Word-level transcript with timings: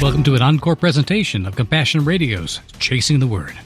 Welcome 0.00 0.22
to 0.24 0.36
an 0.36 0.42
encore 0.42 0.76
presentation 0.76 1.44
of 1.44 1.56
Compassion 1.56 2.04
Radio's 2.04 2.60
Chasing 2.78 3.18
the 3.18 3.26
Word. 3.26 3.58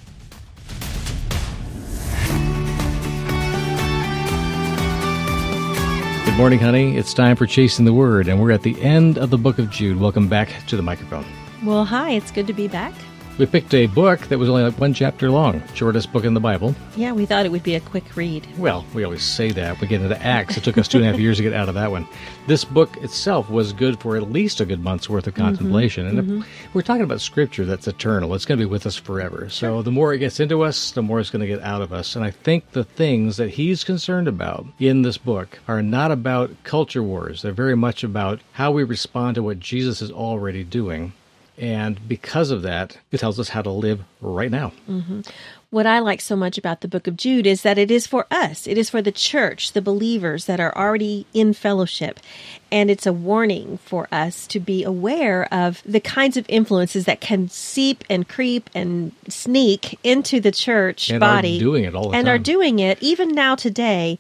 Good 6.25 6.39
morning, 6.39 6.59
honey. 6.59 6.97
It's 6.97 7.13
time 7.13 7.37
for 7.37 7.45
Chasing 7.45 7.85
the 7.85 7.93
Word, 7.93 8.29
and 8.29 8.41
we're 8.41 8.51
at 8.51 8.63
the 8.63 8.81
end 8.81 9.19
of 9.19 9.29
the 9.29 9.37
book 9.37 9.59
of 9.59 9.69
Jude. 9.69 10.01
Welcome 10.01 10.27
back 10.27 10.49
to 10.69 10.77
the 10.79 10.83
microphone. 10.83 11.27
Well, 11.67 11.85
hi, 11.85 12.13
it's 12.13 12.31
good 12.31 12.47
to 12.47 12.55
be 12.55 12.67
back. 12.67 12.95
We 13.39 13.47
picked 13.47 13.73
a 13.73 13.87
book 13.87 14.21
that 14.29 14.39
was 14.39 14.51
only 14.51 14.63
like 14.63 14.79
one 14.79 14.93
chapter 14.93 15.31
long, 15.31 15.63
shortest 15.73 16.13
book 16.13 16.25
in 16.25 16.35
the 16.35 16.41
Bible. 16.41 16.75
Yeah, 16.97 17.13
we 17.13 17.25
thought 17.25 17.47
it 17.47 17.51
would 17.51 17.63
be 17.63 17.75
a 17.75 17.81
quick 17.81 18.15
read. 18.15 18.47
Well, 18.59 18.85
we 18.93 19.05
always 19.05 19.23
say 19.23 19.51
that. 19.53 19.81
We 19.81 19.87
get 19.87 20.03
into 20.03 20.23
Acts. 20.23 20.59
It 20.59 20.65
took 20.65 20.77
us 20.77 20.87
two 20.87 20.99
and 20.99 21.07
a 21.07 21.11
half 21.11 21.19
years 21.19 21.39
to 21.39 21.43
get 21.43 21.55
out 21.55 21.71
of 21.71 21.75
that 21.75 21.91
one. 21.91 22.07
This 22.47 22.63
book 22.63 22.95
itself 22.99 23.49
was 23.49 23.73
good 23.73 23.99
for 24.01 24.19
at 24.19 24.31
least 24.31 24.61
a 24.61 24.67
good 24.67 24.85
month's 24.85 25.09
worth 25.09 25.27
of 25.27 25.33
mm-hmm. 25.33 25.45
contemplation. 25.45 26.07
and 26.07 26.19
if 26.19 26.27
mm-hmm. 26.27 26.43
we're 26.75 26.83
talking 26.83 27.05
about 27.05 27.23
scripture 27.23 27.65
that's 27.65 27.89
eternal, 27.89 28.35
it's 28.35 28.45
going 28.45 28.59
to 28.61 28.67
be 28.67 28.71
with 28.71 28.85
us 28.85 28.97
forever. 28.97 29.49
So 29.49 29.81
the 29.81 29.91
more 29.91 30.13
it 30.13 30.19
gets 30.19 30.39
into 30.39 30.63
us, 30.63 30.91
the 30.91 31.03
more 31.03 31.19
it's 31.19 31.31
going 31.31 31.41
to 31.41 31.47
get 31.47 31.63
out 31.63 31.81
of 31.81 31.91
us. 31.91 32.15
And 32.15 32.27
I 32.27 32.31
think 32.31 32.73
the 32.73 32.85
things 32.85 33.39
that 33.39 33.49
he's 33.49 33.83
concerned 33.83 34.29
about 34.29 34.67
in 34.79 35.03
this 35.03 35.17
book 35.17 35.59
are 35.67 35.83
not 35.83 36.13
about 36.13 36.51
culture 36.65 37.03
wars. 37.03 37.41
They're 37.41 37.53
very 37.53 37.77
much 37.77 38.05
about 38.05 38.41
how 38.53 38.73
we 38.73 38.85
respond 38.85 39.37
to 39.37 39.43
what 39.43 39.59
Jesus 39.59 40.03
is 40.03 40.11
already 40.11 40.65
doing. 40.65 41.15
And 41.59 42.09
because 42.09 42.51
of 42.51 42.63
that, 42.63 42.99
it 43.11 43.19
tells 43.19 43.39
us 43.39 43.51
how 43.51 43.63
to 43.63 43.71
live 43.71 44.01
right 44.21 44.51
now. 44.51 44.73
Mm-hmm. 44.89 45.21
What 45.71 45.87
I 45.87 46.01
like 46.01 46.21
so 46.21 46.37
much 46.37 46.59
about 46.59 46.83
the 46.83 46.89
book 46.89 47.07
of 47.07 47.17
Jude 47.17 47.47
is 47.47 47.63
that 47.63 47.79
it 47.79 47.91
is 47.91 48.07
for 48.07 48.27
us. 48.31 48.67
It 48.67 48.77
is 48.77 48.91
for 48.91 49.01
the 49.01 49.13
church, 49.13 49.73
the 49.73 49.81
believers 49.81 50.45
that 50.45 50.61
are 50.61 50.77
already 50.77 51.27
in 51.33 51.55
fellowship. 51.55 52.21
And 52.71 52.91
it's 52.91 53.07
a 53.07 53.13
warning 53.13 53.79
for 53.79 54.07
us 54.13 54.47
to 54.49 54.61
be 54.61 54.85
aware 54.85 55.49
of 55.53 55.83
the 55.87 56.01
kinds 56.01 56.37
of 56.37 56.45
influences 56.49 57.07
that 57.07 57.23
can 57.23 57.49
seep 57.49 58.05
and 58.11 58.29
creep 58.29 58.69
and 58.75 59.13
sneak 59.29 59.99
into 60.05 60.41
the 60.41 60.53
church 60.53 61.09
And 61.09 61.23
are 61.23 61.37
body. 61.37 61.59
doing 61.59 61.85
it 61.85 61.95
all 61.95 62.11
the 62.11 62.17
and 62.17 62.29
are 62.29 62.39
doing 62.39 62.79
it 62.79 63.03
even 63.03 63.31
now 63.31 63.55
today. 63.55 64.19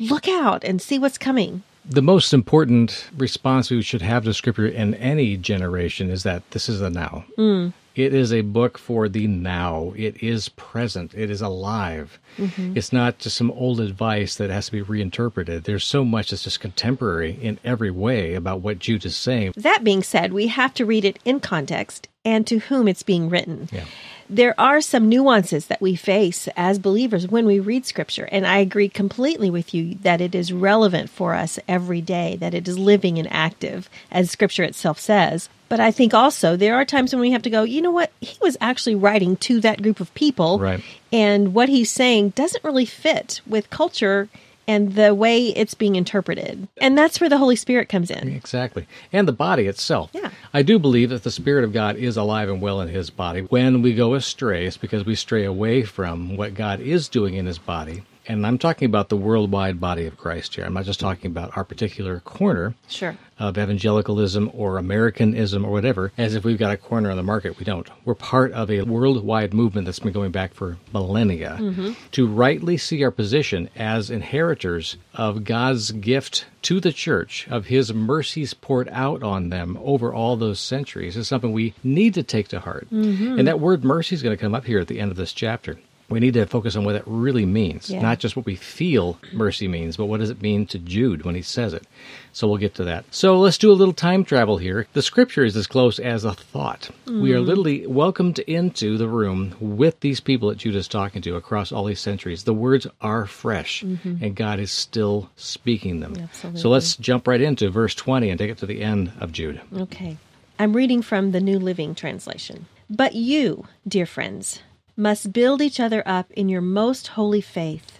Look 0.00 0.26
out 0.26 0.64
and 0.64 0.82
see 0.82 0.98
what's 0.98 1.18
coming. 1.18 1.62
The 1.88 2.02
most 2.02 2.34
important 2.34 3.08
response 3.16 3.70
we 3.70 3.82
should 3.82 4.02
have 4.02 4.24
to 4.24 4.34
Scripture 4.34 4.66
in 4.66 4.94
any 4.94 5.36
generation 5.36 6.10
is 6.10 6.22
that 6.22 6.50
this 6.50 6.68
is 6.68 6.80
a 6.82 6.90
now. 6.90 7.24
Mm. 7.38 7.72
It 7.98 8.14
is 8.14 8.32
a 8.32 8.42
book 8.42 8.78
for 8.78 9.08
the 9.08 9.26
now. 9.26 9.92
It 9.96 10.22
is 10.22 10.50
present. 10.50 11.14
It 11.14 11.30
is 11.30 11.40
alive. 11.40 12.20
Mm-hmm. 12.36 12.76
It's 12.76 12.92
not 12.92 13.18
just 13.18 13.36
some 13.36 13.50
old 13.50 13.80
advice 13.80 14.36
that 14.36 14.50
has 14.50 14.66
to 14.66 14.72
be 14.72 14.82
reinterpreted. 14.82 15.64
There's 15.64 15.84
so 15.84 16.04
much 16.04 16.30
that's 16.30 16.44
just 16.44 16.60
contemporary 16.60 17.36
in 17.42 17.58
every 17.64 17.90
way 17.90 18.34
about 18.34 18.60
what 18.60 18.78
Jude 18.78 19.04
is 19.04 19.16
saying. 19.16 19.54
That 19.56 19.82
being 19.82 20.04
said, 20.04 20.32
we 20.32 20.46
have 20.46 20.74
to 20.74 20.86
read 20.86 21.04
it 21.04 21.18
in 21.24 21.40
context 21.40 22.06
and 22.24 22.46
to 22.46 22.60
whom 22.60 22.86
it's 22.86 23.02
being 23.02 23.28
written. 23.28 23.68
Yeah. 23.72 23.86
There 24.30 24.54
are 24.60 24.82
some 24.82 25.08
nuances 25.08 25.66
that 25.66 25.80
we 25.80 25.94
face 25.96 26.48
as 26.54 26.78
believers 26.78 27.26
when 27.26 27.46
we 27.46 27.60
read 27.60 27.86
scripture, 27.86 28.28
and 28.30 28.46
I 28.46 28.58
agree 28.58 28.88
completely 28.90 29.48
with 29.48 29.72
you 29.72 29.94
that 30.02 30.20
it 30.20 30.34
is 30.34 30.52
relevant 30.52 31.08
for 31.08 31.32
us 31.34 31.58
every 31.66 32.02
day, 32.02 32.36
that 32.36 32.52
it 32.52 32.68
is 32.68 32.78
living 32.78 33.18
and 33.18 33.26
active, 33.32 33.88
as 34.10 34.30
scripture 34.30 34.64
itself 34.64 34.98
says. 34.98 35.48
But 35.70 35.80
I 35.80 35.90
think 35.90 36.12
also 36.12 36.56
there 36.56 36.74
are 36.76 36.84
times 36.84 37.12
when 37.12 37.20
we 37.20 37.30
have 37.30 37.42
to 37.42 37.50
go, 37.50 37.62
you 37.62 37.80
know 37.80 37.90
what? 37.90 38.12
He 38.20 38.36
was 38.42 38.56
actually 38.60 38.96
writing 38.96 39.36
to 39.38 39.60
that 39.60 39.82
group 39.82 39.98
of 39.98 40.12
people, 40.14 40.58
Right. 40.58 40.82
and 41.10 41.54
what 41.54 41.70
he's 41.70 41.90
saying 41.90 42.30
doesn't 42.30 42.64
really 42.64 42.86
fit 42.86 43.40
with 43.46 43.70
culture 43.70 44.28
and 44.68 44.94
the 44.94 45.14
way 45.14 45.46
it's 45.48 45.74
being 45.74 45.96
interpreted. 45.96 46.68
And 46.80 46.96
that's 46.96 47.20
where 47.20 47.30
the 47.30 47.38
Holy 47.38 47.56
Spirit 47.56 47.88
comes 47.88 48.10
in. 48.10 48.28
Exactly. 48.28 48.86
And 49.12 49.26
the 49.26 49.32
body 49.32 49.66
itself. 49.66 50.10
Yeah. 50.12 50.30
I 50.52 50.62
do 50.62 50.78
believe 50.78 51.08
that 51.08 51.24
the 51.24 51.30
Spirit 51.30 51.64
of 51.64 51.72
God 51.72 51.96
is 51.96 52.16
alive 52.18 52.50
and 52.50 52.60
well 52.60 52.80
in 52.82 52.88
his 52.88 53.08
body. 53.08 53.40
When 53.40 53.80
we 53.80 53.94
go 53.94 54.14
astray, 54.14 54.66
it's 54.66 54.76
because 54.76 55.06
we 55.06 55.14
stray 55.14 55.44
away 55.44 55.82
from 55.82 56.36
what 56.36 56.54
God 56.54 56.80
is 56.80 57.08
doing 57.08 57.34
in 57.34 57.46
his 57.46 57.58
body. 57.58 58.02
And 58.28 58.46
I'm 58.46 58.58
talking 58.58 58.84
about 58.84 59.08
the 59.08 59.16
worldwide 59.16 59.80
body 59.80 60.04
of 60.04 60.18
Christ 60.18 60.54
here. 60.54 60.66
I'm 60.66 60.74
not 60.74 60.84
just 60.84 61.00
talking 61.00 61.30
about 61.30 61.56
our 61.56 61.64
particular 61.64 62.20
corner 62.20 62.74
Sure. 62.86 63.16
of 63.38 63.56
evangelicalism 63.56 64.50
or 64.52 64.76
Americanism 64.76 65.64
or 65.64 65.72
whatever, 65.72 66.12
as 66.18 66.34
if 66.34 66.44
we've 66.44 66.58
got 66.58 66.72
a 66.72 66.76
corner 66.76 67.10
on 67.10 67.16
the 67.16 67.22
market. 67.22 67.58
We 67.58 67.64
don't. 67.64 67.88
We're 68.04 68.14
part 68.14 68.52
of 68.52 68.70
a 68.70 68.82
worldwide 68.82 69.54
movement 69.54 69.86
that's 69.86 69.98
been 69.98 70.12
going 70.12 70.30
back 70.30 70.52
for 70.52 70.76
millennia 70.92 71.56
mm-hmm. 71.58 71.92
to 72.12 72.26
rightly 72.28 72.76
see 72.76 73.02
our 73.02 73.10
position 73.10 73.70
as 73.74 74.10
inheritors 74.10 74.98
of 75.14 75.44
God's 75.44 75.92
gift 75.92 76.44
to 76.62 76.80
the 76.80 76.92
church, 76.92 77.48
of 77.50 77.66
His 77.66 77.94
mercies 77.94 78.52
poured 78.52 78.90
out 78.92 79.22
on 79.22 79.48
them 79.48 79.78
over 79.80 80.12
all 80.12 80.36
those 80.36 80.60
centuries, 80.60 81.16
is 81.16 81.28
something 81.28 81.52
we 81.52 81.72
need 81.82 82.12
to 82.12 82.22
take 82.22 82.48
to 82.48 82.60
heart. 82.60 82.88
Mm-hmm. 82.92 83.38
And 83.38 83.48
that 83.48 83.60
word 83.60 83.84
mercy 83.84 84.14
is 84.14 84.22
going 84.22 84.36
to 84.36 84.40
come 84.40 84.54
up 84.54 84.66
here 84.66 84.80
at 84.80 84.88
the 84.88 85.00
end 85.00 85.10
of 85.10 85.16
this 85.16 85.32
chapter. 85.32 85.78
We 86.08 86.20
need 86.20 86.34
to 86.34 86.46
focus 86.46 86.74
on 86.74 86.84
what 86.84 86.94
it 86.94 87.02
really 87.06 87.44
means, 87.44 87.90
Yeah. 87.90 88.00
not 88.00 88.18
just 88.18 88.34
what 88.34 88.46
we 88.46 88.56
feel 88.56 89.18
mercy 89.32 89.68
means, 89.68 89.96
but 89.96 90.06
what 90.06 90.20
does 90.20 90.30
it 90.30 90.40
mean 90.40 90.64
to 90.66 90.78
Jude 90.78 91.24
when 91.24 91.34
he 91.34 91.42
says 91.42 91.74
it. 91.74 91.84
So 92.32 92.48
we'll 92.48 92.56
get 92.56 92.74
to 92.76 92.84
that. 92.84 93.04
So 93.10 93.38
let's 93.38 93.58
do 93.58 93.70
a 93.70 93.74
little 93.74 93.92
time 93.92 94.24
travel 94.24 94.56
here. 94.58 94.86
The 94.94 95.02
scripture 95.02 95.44
is 95.44 95.56
as 95.56 95.66
close 95.66 95.98
as 95.98 96.24
a 96.24 96.32
thought. 96.32 96.90
We 97.06 97.34
are 97.34 97.38
mm. 97.38 97.46
literally 97.46 97.86
welcomed 97.86 98.38
into 98.40 98.96
the 98.96 99.08
room 99.08 99.54
with 99.60 100.00
these 100.00 100.20
people 100.20 100.48
that 100.48 100.58
Jude 100.58 100.76
is 100.76 100.88
talking 100.88 101.20
to 101.22 101.36
across 101.36 101.72
all 101.72 101.84
these 101.84 102.00
centuries. 102.00 102.44
The 102.44 102.54
words 102.54 102.86
are 103.00 103.26
fresh, 103.26 103.82
mm-hmm. 103.82 104.24
and 104.24 104.34
God 104.34 104.60
is 104.60 104.70
still 104.70 105.30
speaking 105.36 106.00
them. 106.00 106.16
Absolutely. 106.18 106.60
So 106.60 106.70
let's 106.70 106.96
jump 106.96 107.26
right 107.26 107.40
into 107.40 107.68
verse 107.70 107.94
20 107.94 108.30
and 108.30 108.38
take 108.38 108.50
it 108.50 108.58
to 108.58 108.66
the 108.66 108.82
end 108.82 109.12
of 109.20 109.32
Jude. 109.32 109.60
Okay. 109.76 110.16
I'm 110.58 110.74
reading 110.74 111.02
from 111.02 111.32
the 111.32 111.40
New 111.40 111.58
Living 111.58 111.94
Translation. 111.94 112.66
But 112.90 113.14
you, 113.14 113.66
dear 113.86 114.06
friends, 114.06 114.62
must 114.98 115.32
build 115.32 115.62
each 115.62 115.80
other 115.80 116.02
up 116.04 116.30
in 116.32 116.50
your 116.50 116.60
most 116.60 117.08
holy 117.08 117.40
faith. 117.40 117.98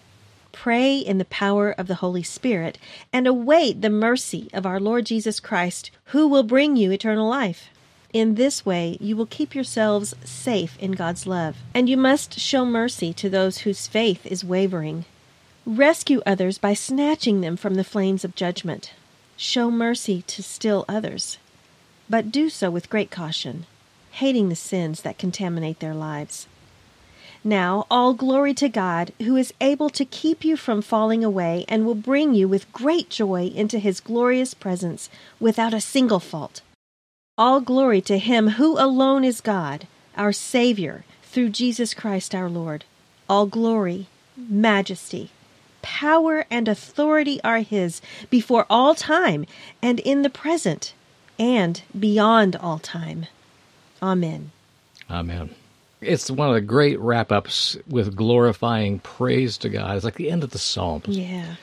Pray 0.53 0.98
in 0.98 1.16
the 1.16 1.25
power 1.25 1.70
of 1.70 1.86
the 1.86 2.03
Holy 2.03 2.22
Spirit 2.22 2.76
and 3.12 3.26
await 3.26 3.81
the 3.81 3.88
mercy 3.88 4.50
of 4.53 4.66
our 4.66 4.78
Lord 4.78 5.06
Jesus 5.06 5.41
Christ, 5.41 5.91
who 6.06 6.28
will 6.28 6.42
bring 6.42 6.76
you 6.76 6.91
eternal 6.91 7.28
life. 7.28 7.70
In 8.12 8.34
this 8.34 8.66
way, 8.66 8.98
you 9.00 9.16
will 9.16 9.25
keep 9.26 9.54
yourselves 9.54 10.14
safe 10.25 10.76
in 10.78 10.92
God's 10.92 11.26
love, 11.26 11.56
and 11.72 11.88
you 11.88 11.97
must 11.97 12.38
show 12.38 12.66
mercy 12.66 13.15
to 13.15 13.30
those 13.30 13.59
whose 13.59 13.86
faith 13.86 14.26
is 14.26 14.44
wavering. 14.44 15.06
Rescue 15.65 16.20
others 16.26 16.59
by 16.59 16.75
snatching 16.75 17.41
them 17.41 17.56
from 17.56 17.76
the 17.76 17.84
flames 17.84 18.25
of 18.25 18.34
judgment. 18.34 18.92
Show 19.36 19.70
mercy 19.70 20.22
to 20.22 20.42
still 20.42 20.84
others 20.88 21.38
but 22.09 22.32
do 22.32 22.48
so 22.48 22.70
with 22.70 22.91
great 22.91 23.10
caution, 23.10 23.66
hating 24.12 24.48
the 24.48 24.56
sins 24.56 25.03
that 25.03 25.19
contaminate 25.19 25.80
their 25.80 25.94
lives. 25.94 26.47
Now, 27.44 27.87
all 27.91 28.15
glory 28.15 28.53
to 28.54 28.69
God, 28.69 29.12
who 29.21 29.37
is 29.37 29.54
able 29.60 29.91
to 29.91 30.04
keep 30.04 30.44
you 30.44 30.56
from 30.56 30.82
falling 30.82 31.25
away 31.25 31.65
and 31.69 31.87
will 31.87 31.94
bring 31.94 32.34
you 32.34 32.49
with 32.49 32.72
great 32.72 33.10
joy 33.10 33.53
into 33.54 33.78
his 33.78 34.00
glorious 34.00 34.54
presence 34.54 35.09
without 35.38 35.72
a 35.72 35.81
single 35.81 36.21
fault. 36.21 36.60
All 37.37 37.60
glory 37.60 38.00
to 38.03 38.19
him 38.19 38.50
who 38.50 38.77
alone 38.78 39.25
is 39.25 39.41
God, 39.41 39.87
our 40.16 40.32
Savior, 40.32 41.04
through 41.22 41.50
Jesus 41.50 41.94
Christ 41.94 42.34
our 42.34 42.48
Lord. 42.48 42.84
All 43.28 43.47
glory, 43.47 44.09
majesty, 44.37 45.31
power, 45.82 46.47
and 46.50 46.66
authority 46.66 47.41
are 47.44 47.60
his 47.60 48.03
before 48.31 48.66
all 48.69 48.94
time 48.94 49.47
and 49.81 50.00
in 50.00 50.22
the 50.22 50.31
present 50.31 50.94
and 51.38 51.82
beyond 51.97 52.56
all 52.56 52.81
time. 52.81 53.27
Amen. 54.03 54.50
Amen. 55.09 55.54
It's 56.00 56.31
one 56.31 56.48
of 56.48 56.54
the 56.54 56.60
great 56.60 56.98
wrap 57.00 57.32
ups 57.32 57.76
with 57.88 58.14
glorifying 58.16 59.00
praise 59.00 59.59
to 59.59 59.69
God. 59.69 59.97
It's 59.97 60.04
like 60.04 60.14
the 60.14 60.31
end 60.31 60.44
of 60.44 60.50
the 60.50 60.59
Psalms. 60.59 61.09
Yeah. 61.09 61.56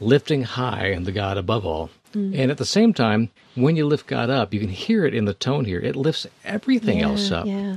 lifting 0.00 0.42
high 0.42 0.86
and 0.88 1.06
the 1.06 1.12
God 1.12 1.38
above 1.38 1.64
all. 1.64 1.90
Mm-hmm. 2.14 2.38
And 2.38 2.50
at 2.50 2.58
the 2.58 2.64
same 2.66 2.92
time, 2.94 3.30
when 3.54 3.76
you 3.76 3.86
lift 3.86 4.06
God 4.06 4.30
up, 4.30 4.52
you 4.54 4.60
can 4.60 4.68
hear 4.68 5.04
it 5.04 5.14
in 5.14 5.24
the 5.24 5.34
tone 5.34 5.64
here. 5.64 5.80
It 5.80 5.96
lifts 5.96 6.26
everything 6.44 7.00
else 7.00 7.30
up. 7.30 7.46
Yeah. 7.46 7.76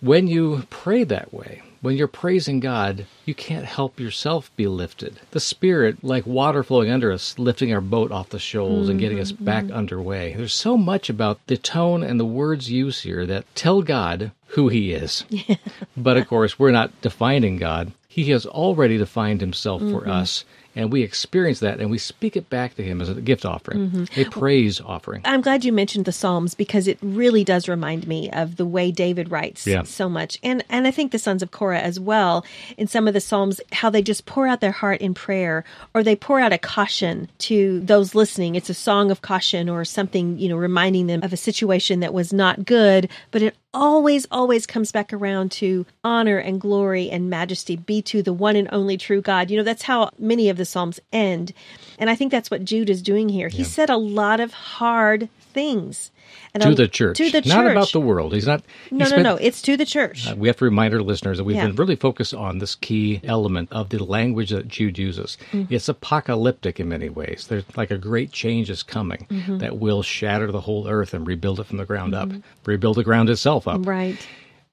When 0.00 0.26
you 0.26 0.66
pray 0.70 1.04
that 1.04 1.32
way, 1.32 1.62
when 1.84 1.98
you're 1.98 2.08
praising 2.08 2.60
God, 2.60 3.04
you 3.26 3.34
can't 3.34 3.66
help 3.66 4.00
yourself 4.00 4.50
be 4.56 4.66
lifted. 4.66 5.20
The 5.32 5.40
Spirit, 5.40 6.02
like 6.02 6.26
water 6.26 6.62
flowing 6.62 6.90
under 6.90 7.12
us, 7.12 7.38
lifting 7.38 7.74
our 7.74 7.82
boat 7.82 8.10
off 8.10 8.30
the 8.30 8.38
shoals 8.38 8.88
and 8.88 8.98
getting 8.98 9.20
us 9.20 9.32
mm-hmm. 9.32 9.44
back 9.44 9.64
mm-hmm. 9.64 9.76
underway. 9.76 10.32
There's 10.32 10.54
so 10.54 10.78
much 10.78 11.10
about 11.10 11.46
the 11.46 11.58
tone 11.58 12.02
and 12.02 12.18
the 12.18 12.24
words 12.24 12.70
used 12.70 13.04
here 13.04 13.26
that 13.26 13.44
tell 13.54 13.82
God 13.82 14.30
who 14.46 14.68
He 14.68 14.94
is. 14.94 15.26
but 15.96 16.16
of 16.16 16.26
course, 16.26 16.58
we're 16.58 16.70
not 16.70 16.98
defining 17.02 17.58
God. 17.58 17.92
He 18.08 18.30
has 18.30 18.46
already 18.46 18.96
defined 18.96 19.42
Himself 19.42 19.82
for 19.82 20.00
mm-hmm. 20.00 20.10
us 20.10 20.46
and 20.76 20.92
we 20.92 21.02
experience 21.02 21.60
that 21.60 21.80
and 21.80 21.90
we 21.90 21.98
speak 21.98 22.36
it 22.36 22.50
back 22.50 22.74
to 22.76 22.82
Him 22.82 23.00
as 23.00 23.08
a 23.08 23.14
gift 23.14 23.44
offering, 23.44 23.90
mm-hmm. 23.90 24.20
a 24.20 24.24
praise 24.24 24.80
offering. 24.80 25.22
I'm 25.24 25.40
glad 25.40 25.64
you 25.64 25.72
mentioned 25.72 26.04
the 26.04 26.12
Psalms 26.12 26.54
because 26.54 26.88
it 26.88 26.98
really 27.02 27.44
does 27.44 27.68
remind 27.68 28.06
me 28.06 28.30
of 28.30 28.56
the 28.56 28.66
way 28.66 28.90
David 28.90 29.30
writes 29.30 29.66
Yeah. 29.66 29.82
so 29.84 30.08
much. 30.08 30.38
And 30.42 30.64
and 30.68 30.86
I 30.86 30.90
think 30.90 31.12
the 31.12 31.18
sons 31.18 31.42
of 31.42 31.50
Korah 31.50 31.80
as 31.80 31.98
well 32.00 32.44
in 32.76 32.86
some 32.86 33.06
of 33.08 33.14
the 33.14 33.20
Psalms 33.20 33.60
how 33.72 33.90
they 33.90 34.02
just 34.02 34.26
pour 34.26 34.46
out 34.46 34.60
their 34.60 34.72
heart 34.72 35.00
in 35.00 35.14
prayer 35.14 35.64
or 35.94 36.02
they 36.02 36.16
pour 36.16 36.40
out 36.40 36.52
a 36.52 36.58
caution 36.58 37.28
to 37.38 37.80
those 37.80 38.14
listening. 38.14 38.54
It's 38.54 38.70
a 38.70 38.74
song 38.74 39.10
of 39.10 39.22
caution 39.22 39.68
or 39.68 39.84
something, 39.84 40.38
you 40.38 40.48
know, 40.48 40.56
reminding 40.56 41.06
them 41.06 41.22
of 41.22 41.32
a 41.32 41.36
situation 41.36 42.00
that 42.00 42.14
was 42.14 42.32
not 42.32 42.64
good, 42.64 43.08
but 43.30 43.42
it 43.42 43.56
always 43.74 44.26
always 44.30 44.66
comes 44.66 44.92
back 44.92 45.12
around 45.12 45.50
to 45.52 45.84
honor 46.02 46.38
and 46.38 46.60
glory 46.60 47.10
and 47.10 47.28
majesty 47.28 47.76
be 47.76 48.00
to 48.02 48.22
the 48.22 48.32
one 48.32 48.56
and 48.56 48.68
only 48.72 48.96
true 48.96 49.20
God. 49.20 49.50
You 49.50 49.58
know, 49.58 49.62
that's 49.64 49.82
how 49.82 50.10
many 50.18 50.48
of 50.48 50.56
the 50.56 50.64
Psalms 50.64 51.00
end. 51.12 51.52
And 51.98 52.08
I 52.08 52.14
think 52.14 52.30
that's 52.30 52.50
what 52.50 52.64
Jude 52.64 52.88
is 52.88 53.02
doing 53.02 53.28
here. 53.28 53.48
He 53.48 53.64
said 53.64 53.90
a 53.90 53.96
lot 53.96 54.40
of 54.40 54.52
hard 54.52 55.28
things. 55.54 56.10
And 56.52 56.62
To 56.62 56.70
a- 56.70 56.74
the 56.74 56.88
church, 56.88 57.16
To 57.18 57.24
the 57.30 57.40
church. 57.42 57.46
not 57.46 57.66
about 57.70 57.92
the 57.92 58.00
world. 58.00 58.34
He's 58.34 58.46
not. 58.46 58.62
he 58.90 58.96
No, 58.96 59.04
no, 59.04 59.08
spent- 59.08 59.22
no. 59.22 59.36
It's 59.36 59.62
to 59.62 59.76
the 59.76 59.86
church. 59.86 60.26
We 60.36 60.48
have 60.48 60.56
to 60.58 60.64
remind 60.64 60.92
our 60.94 61.00
listeners 61.02 61.38
that 61.38 61.44
we've 61.44 61.56
Yeah. 61.56 61.66
been 61.68 61.76
really 61.76 61.96
focused 61.96 62.34
on 62.34 62.58
this 62.58 62.74
key 62.74 63.20
element 63.24 63.68
of 63.72 63.88
the 63.90 64.02
language 64.04 64.50
that 64.50 64.68
Jude 64.68 64.98
uses. 64.98 65.38
Mm-hmm. 65.52 65.72
It's 65.74 65.88
apocalyptic 65.88 66.80
in 66.80 66.88
many 66.88 67.08
ways. 67.08 67.46
There's 67.48 67.64
like 67.76 67.90
a 67.90 67.98
great 67.98 68.32
change 68.32 68.68
is 68.70 68.82
coming 68.82 69.26
Mm-hmm. 69.30 69.58
that 69.58 69.78
will 69.78 70.02
shatter 70.02 70.50
the 70.50 70.60
whole 70.60 70.88
earth 70.88 71.14
and 71.14 71.26
rebuild 71.26 71.60
it 71.60 71.66
from 71.66 71.78
the 71.78 71.84
ground 71.86 72.14
up, 72.14 72.30
rebuild 72.66 72.96
the 72.96 73.04
ground 73.04 73.30
itself 73.30 73.66
up. 73.68 73.86
right. 73.86 74.18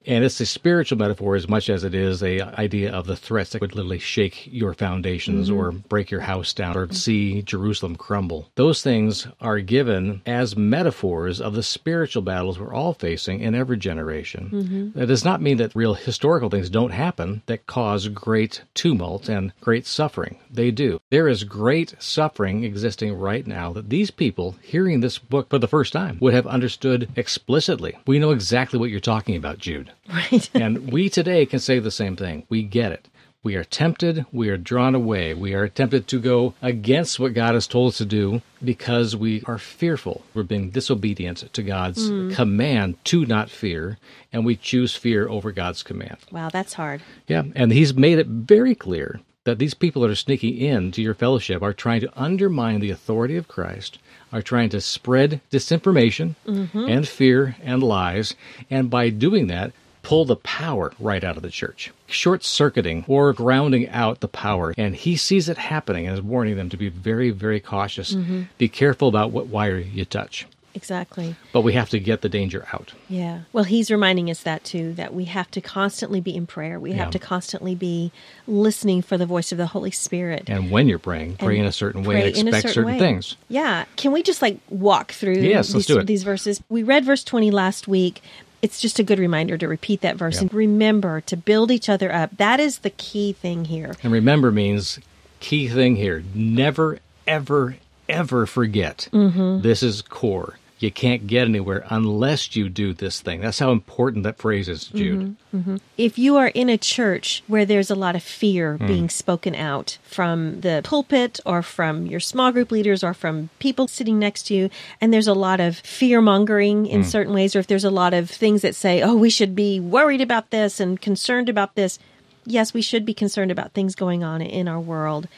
And 0.06 0.24
it's 0.24 0.40
a 0.40 0.46
spiritual 0.46 0.98
metaphor 0.98 1.36
as 1.36 1.48
much 1.48 1.68
as 1.70 1.84
it 1.84 1.94
is 1.94 2.22
a 2.22 2.40
idea 2.58 2.92
of 2.92 3.06
the 3.06 3.16
threats 3.16 3.50
that 3.50 3.60
would 3.60 3.74
literally 3.74 3.98
shake 3.98 4.48
your 4.52 4.74
foundations 4.74 5.48
mm-hmm. 5.48 5.58
or 5.58 5.72
break 5.72 6.10
your 6.10 6.20
house 6.20 6.52
down 6.52 6.76
or 6.76 6.92
see 6.92 7.42
Jerusalem 7.42 7.96
crumble. 7.96 8.50
Those 8.56 8.82
things 8.82 9.26
are 9.40 9.60
given 9.60 10.22
as 10.26 10.56
metaphors 10.56 11.40
of 11.40 11.54
the 11.54 11.62
spiritual 11.62 12.22
battles 12.22 12.58
we're 12.58 12.74
all 12.74 12.94
facing 12.94 13.40
in 13.40 13.54
every 13.54 13.76
generation. 13.76 14.50
Mm-hmm. 14.52 14.98
That 14.98 15.06
does 15.06 15.24
not 15.24 15.42
mean 15.42 15.56
that 15.58 15.74
real 15.74 15.94
historical 15.94 16.50
things 16.50 16.70
don't 16.70 16.90
happen 16.90 17.42
that 17.46 17.66
cause 17.66 18.08
great 18.08 18.62
tumult 18.74 19.28
and 19.28 19.52
great 19.60 19.86
suffering. 19.86 20.38
They 20.50 20.70
do. 20.70 21.00
There 21.10 21.28
is 21.28 21.44
great 21.44 21.94
suffering 21.98 22.64
existing 22.64 23.14
right 23.14 23.46
now 23.46 23.72
that 23.72 23.88
these 23.88 24.10
people 24.10 24.56
hearing 24.60 25.00
this 25.00 25.18
book 25.18 25.48
for 25.50 25.58
the 25.58 25.68
first 25.68 25.92
time 25.92 26.18
would 26.20 26.34
have 26.34 26.46
understood 26.46 27.08
explicitly. 27.16 27.96
We 28.06 28.18
know 28.18 28.30
exactly 28.30 28.78
what 28.78 28.90
you're 28.90 29.00
talking 29.00 29.36
about, 29.36 29.58
Jude. 29.58 29.91
Right. 30.08 30.50
And 30.54 30.92
we 30.92 31.08
today 31.08 31.46
can 31.46 31.58
say 31.58 31.78
the 31.78 31.90
same 31.90 32.16
thing. 32.16 32.44
We 32.48 32.62
get 32.62 32.92
it. 32.92 33.08
We 33.44 33.56
are 33.56 33.64
tempted. 33.64 34.24
We 34.30 34.50
are 34.50 34.56
drawn 34.56 34.94
away. 34.94 35.34
We 35.34 35.54
are 35.54 35.68
tempted 35.68 36.06
to 36.08 36.20
go 36.20 36.54
against 36.62 37.18
what 37.18 37.34
God 37.34 37.54
has 37.54 37.66
told 37.66 37.88
us 37.88 37.98
to 37.98 38.04
do 38.04 38.40
because 38.62 39.16
we 39.16 39.42
are 39.46 39.58
fearful. 39.58 40.22
We're 40.32 40.44
being 40.44 40.70
disobedient 40.70 41.52
to 41.52 41.62
God's 41.62 42.08
hmm. 42.08 42.30
command 42.32 43.04
to 43.06 43.26
not 43.26 43.50
fear, 43.50 43.98
and 44.32 44.44
we 44.44 44.54
choose 44.54 44.94
fear 44.94 45.28
over 45.28 45.50
God's 45.50 45.82
command. 45.82 46.18
wow, 46.30 46.50
that's 46.50 46.74
hard. 46.74 47.02
Yeah, 47.26 47.42
and 47.56 47.72
He's 47.72 47.94
made 47.94 48.20
it 48.20 48.28
very 48.28 48.76
clear 48.76 49.20
that 49.44 49.58
these 49.58 49.74
people 49.74 50.02
that 50.02 50.10
are 50.10 50.14
sneaking 50.14 50.56
in 50.56 50.92
to 50.92 51.02
your 51.02 51.14
fellowship 51.14 51.62
are 51.62 51.72
trying 51.72 52.00
to 52.00 52.12
undermine 52.14 52.78
the 52.78 52.90
authority 52.90 53.36
of 53.36 53.48
Christ, 53.48 53.98
are 54.32 54.42
trying 54.42 54.68
to 54.68 54.80
spread 54.80 55.40
disinformation 55.50 56.36
mm-hmm. 56.46 56.88
and 56.88 57.08
fear 57.08 57.56
and 57.60 57.82
lies, 57.82 58.36
and 58.70 58.88
by 58.88 59.08
doing 59.08 59.48
that, 59.48 59.72
pull 60.12 60.24
the 60.26 60.36
power 60.36 60.92
right 61.00 61.24
out 61.24 61.38
of 61.38 61.42
the 61.42 61.48
church, 61.50 61.90
short 62.06 62.44
circuiting 62.44 63.02
or 63.08 63.32
grounding 63.32 63.88
out 63.88 64.20
the 64.20 64.28
power. 64.28 64.74
And 64.76 64.94
he 64.94 65.16
sees 65.16 65.48
it 65.48 65.56
happening 65.56 66.06
and 66.06 66.14
is 66.14 66.20
warning 66.22 66.56
them 66.56 66.68
to 66.68 66.76
be 66.76 66.90
very, 66.90 67.30
very 67.30 67.60
cautious. 67.60 68.12
Mm-hmm. 68.12 68.42
Be 68.58 68.68
careful 68.68 69.08
about 69.08 69.30
what 69.30 69.46
wire 69.46 69.78
you 69.78 70.04
touch. 70.04 70.46
Exactly. 70.74 71.34
But 71.52 71.62
we 71.62 71.72
have 71.72 71.88
to 71.90 71.98
get 71.98 72.20
the 72.20 72.28
danger 72.28 72.66
out. 72.74 72.92
Yeah. 73.08 73.40
Well, 73.54 73.64
he's 73.64 73.90
reminding 73.90 74.30
us 74.30 74.42
that 74.42 74.64
too, 74.64 74.92
that 74.94 75.14
we 75.14 75.24
have 75.26 75.50
to 75.52 75.62
constantly 75.62 76.20
be 76.20 76.36
in 76.36 76.46
prayer. 76.46 76.78
We 76.78 76.90
Yeah. 76.90 76.96
have 76.96 77.10
to 77.12 77.18
constantly 77.18 77.74
be 77.74 78.12
listening 78.46 79.00
for 79.00 79.16
the 79.16 79.26
voice 79.26 79.50
of 79.50 79.56
the 79.56 79.66
Holy 79.68 79.90
Spirit. 79.90 80.44
And 80.48 80.70
when 80.70 80.88
you're 80.88 80.98
praying, 80.98 81.36
pray 81.36 81.54
and 81.56 81.60
in 81.62 81.66
a 81.66 81.72
certain 81.72 82.02
way 82.04 82.32
and 82.38 82.48
expect 82.48 82.74
certain 82.74 82.92
way. 82.92 82.98
things. 82.98 83.36
Yeah. 83.48 83.84
Can 83.96 84.12
we 84.12 84.22
just 84.22 84.42
like 84.42 84.58
walk 84.68 85.12
through 85.12 85.36
Yes, 85.40 85.68
these, 85.68 85.74
let's 85.74 85.86
do 85.86 85.98
it. 86.00 86.06
these 86.06 86.22
verses? 86.22 86.62
We 86.68 86.82
read 86.82 87.06
verse 87.06 87.24
20 87.24 87.50
last 87.50 87.88
week. 87.88 88.22
It's 88.62 88.80
just 88.80 89.00
a 89.00 89.02
good 89.02 89.18
reminder 89.18 89.58
to 89.58 89.66
repeat 89.66 90.02
that 90.02 90.16
verse 90.16 90.40
and 90.40 90.54
remember 90.54 91.20
to 91.22 91.36
build 91.36 91.72
each 91.72 91.88
other 91.88 92.14
up. 92.14 92.36
That 92.36 92.60
is 92.60 92.78
the 92.78 92.90
key 92.90 93.32
thing 93.32 93.64
here. 93.64 93.96
And 94.04 94.12
remember 94.12 94.52
means 94.52 95.00
key 95.40 95.68
thing 95.68 95.96
here. 95.96 96.22
Never, 96.32 97.00
ever, 97.26 97.76
ever 98.08 98.46
forget. 98.46 99.08
Mm-hmm. 99.12 99.62
This 99.62 99.82
is 99.82 100.00
core. 100.00 100.58
You 100.82 100.90
can't 100.90 101.26
get 101.26 101.46
anywhere 101.46 101.84
unless 101.90 102.56
you 102.56 102.68
do 102.68 102.92
this 102.92 103.20
thing. 103.20 103.40
That's 103.40 103.58
how 103.58 103.70
important 103.70 104.24
that 104.24 104.38
phrase 104.38 104.68
is, 104.68 104.86
Jude. 104.86 105.36
Mm-hmm. 105.54 105.76
If 105.96 106.18
you 106.18 106.36
are 106.36 106.48
in 106.48 106.68
a 106.68 106.76
church 106.76 107.42
where 107.46 107.64
there's 107.64 107.90
a 107.90 107.94
lot 107.94 108.16
of 108.16 108.22
fear 108.22 108.76
Hmm. 108.76 108.86
being 108.86 109.08
spoken 109.08 109.54
out 109.54 109.98
from 110.02 110.60
the 110.62 110.80
pulpit 110.82 111.40
or 111.46 111.62
from 111.62 112.06
your 112.06 112.20
small 112.20 112.50
group 112.52 112.72
leaders 112.72 113.04
or 113.04 113.14
from 113.14 113.50
people 113.58 113.86
sitting 113.86 114.18
next 114.18 114.44
to 114.44 114.54
you, 114.54 114.70
and 115.00 115.12
there's 115.12 115.28
a 115.28 115.34
lot 115.34 115.60
of 115.60 115.76
fear 115.78 116.20
mongering 116.20 116.86
in 116.86 117.04
certain 117.04 117.34
ways, 117.34 117.54
or 117.54 117.60
if 117.60 117.66
there's 117.66 117.84
a 117.84 117.90
lot 117.90 118.14
of 118.14 118.28
things 118.28 118.62
that 118.62 118.74
say, 118.74 119.02
oh, 119.02 119.14
we 119.14 119.30
should 119.30 119.54
be 119.54 119.78
worried 119.78 120.20
about 120.20 120.50
this 120.50 120.80
and 120.80 121.00
concerned 121.00 121.48
about 121.48 121.74
this, 121.74 121.98
yes, 122.44 122.74
we 122.74 122.82
should 122.82 123.06
be 123.06 123.14
concerned 123.14 123.50
about 123.50 123.72
things 123.72 123.94
going 123.94 124.24
on 124.24 124.42
in 124.42 124.66
our 124.66 124.80
world. 124.80 125.28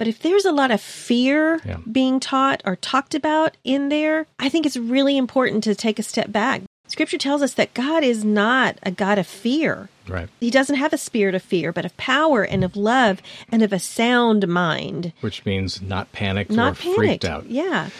But 0.00 0.08
if 0.08 0.18
there's 0.20 0.46
a 0.46 0.50
lot 0.52 0.70
of 0.70 0.80
fear 0.80 1.60
Yeah. 1.62 1.76
being 1.92 2.20
taught 2.20 2.62
or 2.64 2.74
talked 2.74 3.14
about 3.14 3.58
in 3.64 3.90
there, 3.90 4.24
I 4.38 4.48
think 4.48 4.64
it's 4.64 4.78
really 4.78 5.18
important 5.18 5.62
to 5.64 5.74
take 5.74 5.98
a 5.98 6.02
step 6.02 6.32
back. 6.32 6.62
Scripture 6.88 7.18
tells 7.18 7.42
us 7.42 7.52
that 7.54 7.74
God 7.74 8.02
is 8.02 8.24
not 8.24 8.78
a 8.82 8.90
God 8.90 9.18
of 9.18 9.26
fear. 9.26 9.90
Right. 10.08 10.30
He 10.40 10.50
doesn't 10.50 10.76
have 10.76 10.94
a 10.94 10.98
spirit 10.98 11.34
of 11.34 11.42
fear, 11.42 11.70
but 11.70 11.84
of 11.84 11.94
power 11.98 12.42
and 12.42 12.64
of 12.64 12.76
love 12.76 13.20
and 13.52 13.62
of 13.62 13.74
a 13.74 13.78
sound 13.78 14.48
mind. 14.48 15.12
Which 15.20 15.44
means 15.44 15.82
not 15.82 16.10
panicked 16.12 16.50
Not 16.50 16.72
or 16.72 16.76
panicked. 16.76 16.96
freaked 16.96 17.24
out. 17.26 17.50
Yeah. 17.50 17.90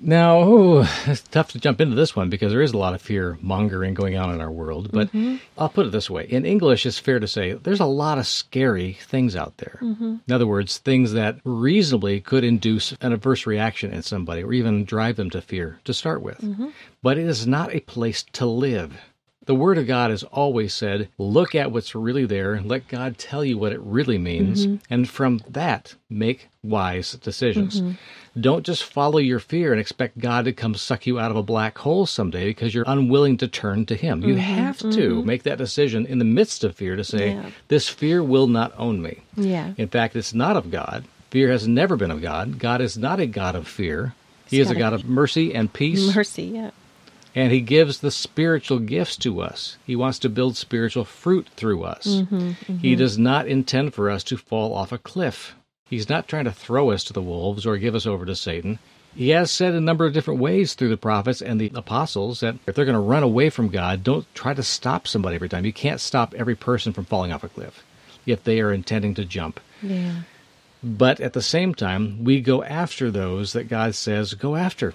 Now, 0.00 0.42
ooh, 0.42 0.84
it's 1.06 1.22
tough 1.22 1.52
to 1.52 1.60
jump 1.60 1.80
into 1.80 1.96
this 1.96 2.14
one 2.14 2.30
because 2.30 2.52
there 2.52 2.62
is 2.62 2.72
a 2.72 2.78
lot 2.78 2.94
of 2.94 3.02
fear 3.02 3.36
mongering 3.40 3.94
going 3.94 4.16
on 4.16 4.32
in 4.32 4.40
our 4.40 4.50
world. 4.50 4.90
But 4.92 5.08
Mm-hmm. 5.08 5.36
I'll 5.56 5.68
put 5.68 5.86
it 5.86 5.92
this 5.92 6.10
way 6.10 6.24
in 6.24 6.44
English, 6.44 6.84
it's 6.86 6.98
fair 6.98 7.18
to 7.18 7.26
say 7.26 7.54
there's 7.54 7.80
a 7.80 7.86
lot 7.86 8.18
of 8.18 8.26
scary 8.26 8.92
things 8.92 9.34
out 9.34 9.56
there. 9.56 9.78
Mm-hmm. 9.82 10.16
In 10.26 10.34
other 10.34 10.46
words, 10.46 10.78
things 10.78 11.12
that 11.12 11.38
reasonably 11.44 12.20
could 12.20 12.44
induce 12.44 12.92
an 13.00 13.12
adverse 13.12 13.46
reaction 13.46 13.92
in 13.92 14.02
somebody 14.02 14.42
or 14.42 14.52
even 14.52 14.84
drive 14.84 15.16
them 15.16 15.30
to 15.30 15.40
fear 15.40 15.80
to 15.84 15.94
start 15.94 16.22
with. 16.22 16.38
Mm-hmm. 16.38 16.68
But 17.02 17.18
it 17.18 17.26
is 17.26 17.46
not 17.46 17.74
a 17.74 17.80
place 17.80 18.22
to 18.34 18.46
live. 18.46 19.00
The 19.48 19.54
Word 19.54 19.78
of 19.78 19.86
God 19.86 20.10
has 20.10 20.24
always 20.24 20.74
said, 20.74 21.08
look 21.16 21.54
at 21.54 21.72
what's 21.72 21.94
really 21.94 22.26
there, 22.26 22.52
and 22.52 22.66
let 22.66 22.86
God 22.86 23.16
tell 23.16 23.42
you 23.42 23.56
what 23.56 23.72
it 23.72 23.80
really 23.80 24.18
means, 24.18 24.66
Mm-hmm. 24.66 24.92
and 24.92 25.08
from 25.08 25.40
that, 25.48 25.94
make 26.10 26.48
wise 26.62 27.12
decisions. 27.12 27.80
Mm-hmm. 27.80 28.40
Don't 28.42 28.66
just 28.66 28.84
follow 28.84 29.16
your 29.18 29.38
fear 29.40 29.72
and 29.72 29.80
expect 29.80 30.18
God 30.18 30.44
to 30.44 30.52
come 30.52 30.74
suck 30.74 31.06
you 31.06 31.18
out 31.18 31.30
of 31.30 31.38
a 31.38 31.42
black 31.42 31.78
hole 31.78 32.04
someday 32.04 32.48
because 32.50 32.74
you're 32.74 32.84
unwilling 32.86 33.38
to 33.38 33.48
turn 33.48 33.86
to 33.86 33.94
Him. 33.96 34.22
You 34.22 34.34
have 34.36 34.78
to 34.80 35.24
make 35.24 35.44
that 35.44 35.56
decision 35.56 36.04
in 36.04 36.18
the 36.18 36.26
midst 36.26 36.62
of 36.62 36.76
fear 36.76 36.94
to 36.96 37.02
say, 37.02 37.30
Mm-hmm. 37.30 37.40
Yeah. 37.46 37.50
this 37.68 37.88
fear 37.88 38.22
will 38.22 38.48
not 38.48 38.74
own 38.76 39.00
me. 39.00 39.22
Yeah. 39.34 39.72
In 39.78 39.88
fact, 39.88 40.14
it's 40.14 40.34
not 40.34 40.58
of 40.58 40.70
God. 40.70 41.06
Fear 41.30 41.48
has 41.52 41.66
never 41.66 41.96
been 41.96 42.10
of 42.10 42.20
God. 42.20 42.58
God 42.58 42.82
is 42.82 42.98
not 42.98 43.18
a 43.18 43.26
God 43.26 43.54
of 43.54 43.66
fear. 43.66 44.12
He 44.48 44.58
He's 44.58 44.66
is 44.66 44.72
a 44.72 44.78
God 44.78 44.92
of 44.92 45.06
mercy 45.06 45.54
and 45.54 45.72
peace. 45.72 46.14
Mercy. 46.14 46.44
Yeah. 46.44 46.70
And 47.34 47.52
he 47.52 47.60
gives 47.60 48.00
the 48.00 48.10
spiritual 48.10 48.78
gifts 48.78 49.16
to 49.18 49.40
us. 49.40 49.76
He 49.86 49.94
wants 49.94 50.18
to 50.20 50.28
build 50.28 50.56
spiritual 50.56 51.04
fruit 51.04 51.48
through 51.56 51.84
us. 51.84 52.06
Mm-hmm, 52.06 52.78
He 52.78 52.96
does 52.96 53.18
not 53.18 53.46
intend 53.46 53.94
for 53.94 54.10
us 54.10 54.24
to 54.24 54.36
fall 54.36 54.74
off 54.74 54.92
a 54.92 54.98
cliff. 54.98 55.54
He's 55.88 56.08
not 56.08 56.28
trying 56.28 56.44
to 56.44 56.52
throw 56.52 56.90
us 56.90 57.04
to 57.04 57.12
the 57.12 57.22
wolves 57.22 57.66
or 57.66 57.76
give 57.78 57.94
us 57.94 58.06
over 58.06 58.26
to 58.26 58.34
Satan. 58.34 58.78
He 59.14 59.30
has 59.30 59.50
said 59.50 59.74
a 59.74 59.80
number 59.80 60.06
of 60.06 60.12
different 60.12 60.40
ways 60.40 60.74
through 60.74 60.90
the 60.90 60.96
prophets 60.96 61.42
and 61.42 61.60
the 61.60 61.72
apostles 61.74 62.40
that 62.40 62.56
if 62.66 62.74
they're 62.74 62.84
going 62.84 62.94
to 62.94 63.00
run 63.00 63.22
away 63.22 63.50
from 63.50 63.68
God, 63.68 64.04
don't 64.04 64.32
try 64.34 64.54
to 64.54 64.62
stop 64.62 65.08
somebody 65.08 65.34
every 65.34 65.48
time. 65.48 65.64
You 65.64 65.72
can't 65.72 66.00
stop 66.00 66.34
every 66.34 66.54
person 66.54 66.92
from 66.92 67.04
falling 67.04 67.32
off 67.32 67.44
a 67.44 67.48
cliff 67.48 67.84
if 68.26 68.44
they 68.44 68.60
are 68.60 68.72
intending 68.72 69.14
to 69.14 69.24
jump. 69.24 69.60
Yeah. 69.82 70.22
But 70.82 71.20
at 71.20 71.32
the 71.32 71.42
same 71.42 71.74
time, 71.74 72.22
we 72.22 72.40
go 72.40 72.62
after 72.62 73.10
those 73.10 73.54
that 73.54 73.68
God 73.68 73.94
says 73.94 74.34
go 74.34 74.54
after. 74.54 74.94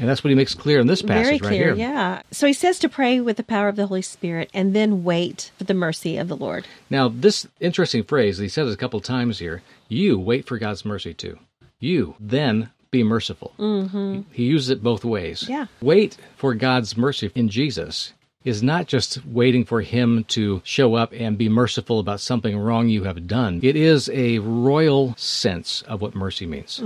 And 0.00 0.08
that's 0.08 0.24
what 0.24 0.30
he 0.30 0.34
makes 0.34 0.54
clear 0.54 0.80
in 0.80 0.86
this 0.86 1.02
passage 1.02 1.24
Very 1.24 1.32
right 1.34 1.42
clear. 1.42 1.64
here. 1.66 1.74
Yeah. 1.74 2.22
So 2.32 2.46
he 2.46 2.52
says 2.54 2.78
to 2.80 2.88
pray 2.88 3.20
with 3.20 3.36
the 3.36 3.42
power 3.44 3.68
of 3.68 3.76
the 3.76 3.86
Holy 3.86 4.00
Spirit 4.02 4.50
and 4.54 4.74
then 4.74 5.04
wait 5.04 5.52
for 5.58 5.64
the 5.64 5.74
mercy 5.74 6.16
of 6.16 6.26
the 6.26 6.36
Lord. 6.36 6.66
Now, 6.88 7.08
this 7.08 7.46
interesting 7.60 8.02
phrase, 8.02 8.38
he 8.38 8.48
says 8.48 8.68
it 8.68 8.74
a 8.74 8.76
couple 8.78 8.98
times 9.00 9.38
here 9.38 9.62
you 9.88 10.18
wait 10.18 10.46
for 10.46 10.56
God's 10.58 10.84
mercy 10.84 11.12
too. 11.12 11.38
You 11.78 12.14
then 12.18 12.70
be 12.90 13.02
merciful. 13.04 13.52
Mm-hmm. 13.58 14.22
He 14.32 14.44
uses 14.44 14.70
it 14.70 14.82
both 14.82 15.04
ways. 15.04 15.46
Yeah. 15.48 15.66
Wait 15.80 16.16
for 16.36 16.54
God's 16.54 16.96
mercy 16.96 17.30
in 17.34 17.48
Jesus. 17.48 18.12
is 18.44 18.62
not 18.62 18.86
just 18.86 19.24
waiting 19.26 19.64
for 19.64 19.82
him 19.82 20.24
to 20.24 20.62
show 20.64 20.94
up 20.94 21.12
and 21.12 21.36
be 21.36 21.48
merciful 21.48 21.98
about 21.98 22.20
something 22.20 22.56
wrong 22.58 22.88
you 22.88 23.04
have 23.04 23.26
done. 23.26 23.60
It 23.62 23.76
is 23.76 24.08
a 24.12 24.38
royal 24.38 25.14
sense 25.16 25.82
of 25.82 26.00
what 26.00 26.14
mercy 26.14 26.46
means. 26.46 26.82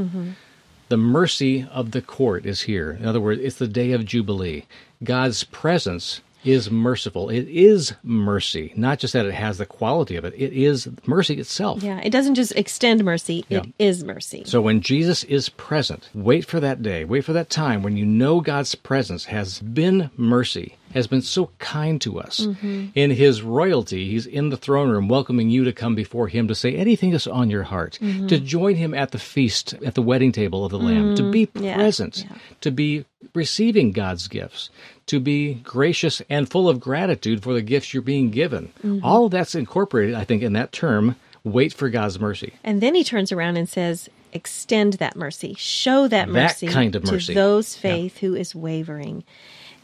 The 0.89 0.97
mercy 0.97 1.67
of 1.71 1.93
the 1.93 2.03
court 2.03 2.47
is 2.47 2.63
here. 2.63 2.93
In 2.93 3.07
other 3.07 3.21
words, 3.21 3.41
it's 3.43 3.57
the 3.57 3.69
day 3.69 3.93
of 3.93 4.05
Jubilee. 4.05 4.65
God's 5.03 5.45
presence 5.45 6.21
is 6.45 6.71
merciful. 6.71 7.31
It 7.31 7.49
is 7.49 7.95
mercy, 8.03 8.73
not 8.77 8.99
just 8.99 9.15
that 9.15 9.27
it 9.27 9.35
has 9.35 9.59
the 9.59 9.67
quality 9.67 10.17
of 10.17 10.25
it, 10.25 10.35
it 10.35 10.53
is 10.53 10.89
mercy 11.07 11.39
itself. 11.39 11.83
Yeah, 11.83 12.01
it 12.03 12.11
doesn't 12.11 12.35
just 12.35 12.53
extend 12.53 13.03
mercy, 13.03 13.45
it 13.49 13.67
is 13.79 14.05
mercy. 14.05 14.45
So 14.47 14.61
when 14.61 14.81
Jesus 14.81 15.25
is 15.25 15.49
present, 15.49 16.11
wait 16.15 16.45
for 16.45 16.61
that 16.61 16.83
day, 16.83 17.05
wait 17.05 17.25
for 17.25 17.33
that 17.33 17.51
time 17.51 17.83
when 17.83 17.97
you 17.97 18.05
know 18.05 18.41
God's 18.41 18.75
presence 18.75 19.25
has 19.25 19.59
been 19.61 20.11
mercy, 20.17 20.77
has 20.95 21.07
been 21.07 21.21
so 21.23 21.51
kind 21.59 22.01
to 22.01 22.19
us. 22.19 22.41
Mm-hmm. 22.41 22.87
In 22.95 23.11
his 23.11 23.43
royalty, 23.43 24.09
he's 24.11 24.27
in 24.27 24.49
the 24.49 24.57
throne 24.57 24.89
room 24.91 25.09
welcoming 25.09 25.51
you 25.51 25.65
to 25.65 25.73
come 25.73 25.95
before 25.95 26.29
him 26.29 26.49
to 26.49 26.55
say 26.55 26.75
anything 26.75 27.11
that's 27.11 27.27
on 27.27 27.51
your 27.51 27.65
heart, 27.65 27.99
Mm-hmm. 28.01 28.29
to 28.29 28.39
join 28.41 28.77
him 28.77 28.95
at 28.95 29.11
the 29.11 29.19
feast, 29.19 29.75
at 29.85 29.95
the 29.95 30.03
wedding 30.03 30.33
table 30.33 30.65
of 30.65 30.71
the 30.71 30.79
Lamb, 30.79 31.15
to 31.17 31.31
be 31.31 31.47
Mm-hmm. 31.49 31.65
Yeah, 31.65 31.75
present, 31.77 32.25
yeah. 32.31 32.37
to 32.63 32.71
be 32.71 33.05
receiving 33.35 33.93
God's 33.93 34.29
gifts, 34.29 34.71
to 35.07 35.21
be 35.21 35.55
gracious 35.55 36.23
and 36.31 36.49
full 36.51 36.69
of 36.69 36.81
gratitude 36.81 37.43
for 37.43 37.53
the 37.53 37.63
gifts 37.63 37.93
you're 37.93 38.03
being 38.03 38.31
given. 38.31 38.69
Mm-hmm. 38.85 39.05
All 39.05 39.27
of 39.27 39.33
that's 39.33 39.55
incorporated, 39.55 40.15
I 40.15 40.25
think, 40.25 40.43
in 40.43 40.53
that 40.55 40.73
term, 40.73 41.17
wait 41.43 41.73
for 41.75 41.89
God's 41.91 42.19
mercy. 42.21 42.55
And 42.65 42.81
then 42.81 42.95
he 42.95 43.05
turns 43.05 43.33
around 43.33 43.57
and 43.57 43.69
says, 43.69 44.09
extend 44.33 44.95
that 44.95 45.15
mercy, 45.17 45.55
show 45.59 46.09
that 46.09 46.27
That 46.27 46.29
mercy, 46.33 46.67
kind 46.69 46.95
of 46.97 47.05
mercy. 47.05 47.35
to 47.35 47.41
those 47.41 47.77
Yeah. 47.77 47.81
faith 47.83 48.19
who 48.19 48.35
is 48.35 48.55
wavering. 48.55 49.25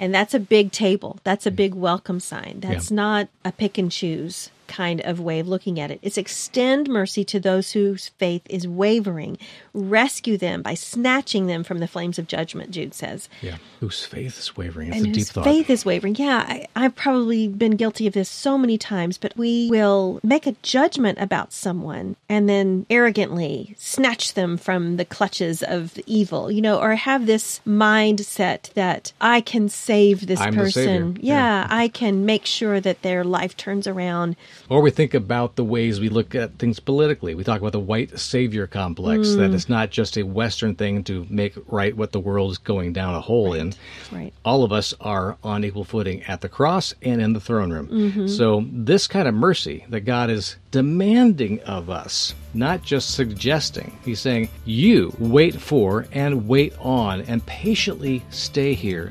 And 0.01 0.15
that's 0.15 0.33
a 0.33 0.41
big 0.41 0.73
table. 0.73 1.21
That's 1.25 1.47
a 1.47 1.51
mm. 1.51 1.57
big 1.57 1.75
welcome 1.75 2.21
sign. 2.21 2.61
That's 2.61 2.91
Yeah. 2.91 2.97
not 2.97 3.29
a 3.45 3.53
pick 3.53 3.77
and 3.77 3.93
choose 3.93 4.51
kind 4.71 5.01
of 5.03 5.21
way 5.21 5.41
of 5.41 5.49
looking 5.49 5.81
at 5.81 5.91
it. 5.91 5.99
It's 6.01 6.17
extend 6.17 6.89
mercy 6.89 7.25
to 7.25 7.41
those 7.41 7.73
whose 7.73 8.09
faith 8.09 8.43
is 8.49 8.67
wavering. 8.67 9.37
Rescue 9.75 10.39
them 10.39 10.63
by 10.63 10.75
snatching 10.75 11.47
them 11.47 11.65
from 11.65 11.79
the 11.79 11.89
flames 11.89 12.19
of 12.19 12.29
judgment, 12.29 12.71
Jude 12.71 12.95
says. 12.95 13.29
Yeah. 13.43 13.57
Whose 13.81 14.07
faith 14.07 14.39
is 14.39 14.57
wavering. 14.57 14.89
It's 14.89 14.97
and 14.99 15.07
a 15.07 15.11
deep 15.11 15.17
whose 15.17 15.33
thought. 15.33 15.45
faith 15.45 15.69
is 15.69 15.85
wavering. 15.85 16.15
Yeah, 16.17 16.45
I, 16.47 16.67
I've 16.77 16.95
probably 16.95 17.49
been 17.49 17.77
guilty 17.77 18.07
of 18.07 18.15
this 18.15 18.29
so 18.29 18.57
many 18.57 18.79
times, 18.79 19.19
but 19.19 19.37
we 19.37 19.69
will 19.71 20.21
make 20.23 20.47
a 20.47 20.55
judgment 20.63 21.19
about 21.19 21.53
someone 21.53 22.17
and 22.29 22.49
then 22.49 22.87
arrogantly 22.89 23.75
snatch 23.77 24.35
them 24.35 24.57
from 24.57 24.97
the 24.97 25.05
clutches 25.05 25.63
of 25.63 25.99
evil, 26.07 26.51
you 26.51 26.63
know, 26.63 26.79
or 26.79 26.95
have 26.95 27.27
this 27.27 27.61
mindset 27.67 28.73
that 28.75 29.13
I 29.21 29.41
can 29.41 29.69
save 29.69 30.27
this 30.27 30.41
I'm 30.41 30.55
person. 30.55 31.17
savior. 31.17 31.21
Yeah, 31.35 31.67
I 31.69 31.89
can 31.89 32.25
make 32.25 32.47
sure 32.47 32.81
that 32.81 33.03
their 33.03 33.25
life 33.25 33.57
turns 33.57 33.87
around. 33.87 34.37
Or 34.71 34.81
we 34.81 34.93
think 34.93 35.15
about 35.15 35.57
the 35.57 35.65
ways 35.65 35.99
we 35.99 36.09
look 36.09 36.35
at 36.37 36.59
things 36.61 36.79
politically. 36.79 37.35
We 37.35 37.43
talk 37.43 37.61
about 37.61 37.73
the 37.73 37.81
white 37.81 38.17
savior 38.21 38.69
complex, 38.69 39.29
Mm. 39.31 39.37
that 39.39 39.51
it's 39.51 39.69
not 39.69 39.91
just 39.91 40.17
a 40.17 40.23
Western 40.23 40.77
thing 40.77 41.03
to 41.05 41.27
make 41.29 41.55
right 41.67 41.97
what 41.97 42.13
the 42.13 42.21
world 42.21 42.53
is 42.53 42.59
going 42.59 42.93
down 42.93 43.17
a 43.17 43.21
hole 43.21 43.53
in. 43.53 43.75
Right. 44.13 44.33
All 44.45 44.63
of 44.63 44.71
us 44.71 44.95
are 45.01 45.37
on 45.43 45.65
equal 45.65 45.83
footing 45.83 46.23
at 46.23 46.41
the 46.41 46.49
cross 46.49 46.95
and 47.03 47.21
in 47.21 47.33
the 47.33 47.41
throne 47.41 47.73
room. 47.73 47.89
Mm-hmm. 47.89 48.27
So, 48.29 48.65
this 48.73 49.09
kind 49.09 49.27
of 49.27 49.35
mercy 49.35 49.85
that 49.89 50.03
God 50.03 50.31
is 50.31 50.55
demanding 50.71 51.59
of 51.63 51.91
us, 51.91 52.33
not 52.55 52.83
just 52.83 53.13
suggesting, 53.13 53.99
He's 54.05 54.21
saying, 54.21 54.51
You 54.65 55.13
wait 55.19 55.57
for 55.61 56.07
and 56.13 56.47
wait 56.47 56.75
on 56.79 57.23
and 57.23 57.45
patiently 57.45 58.23
stay 58.31 58.75
here. 58.75 59.11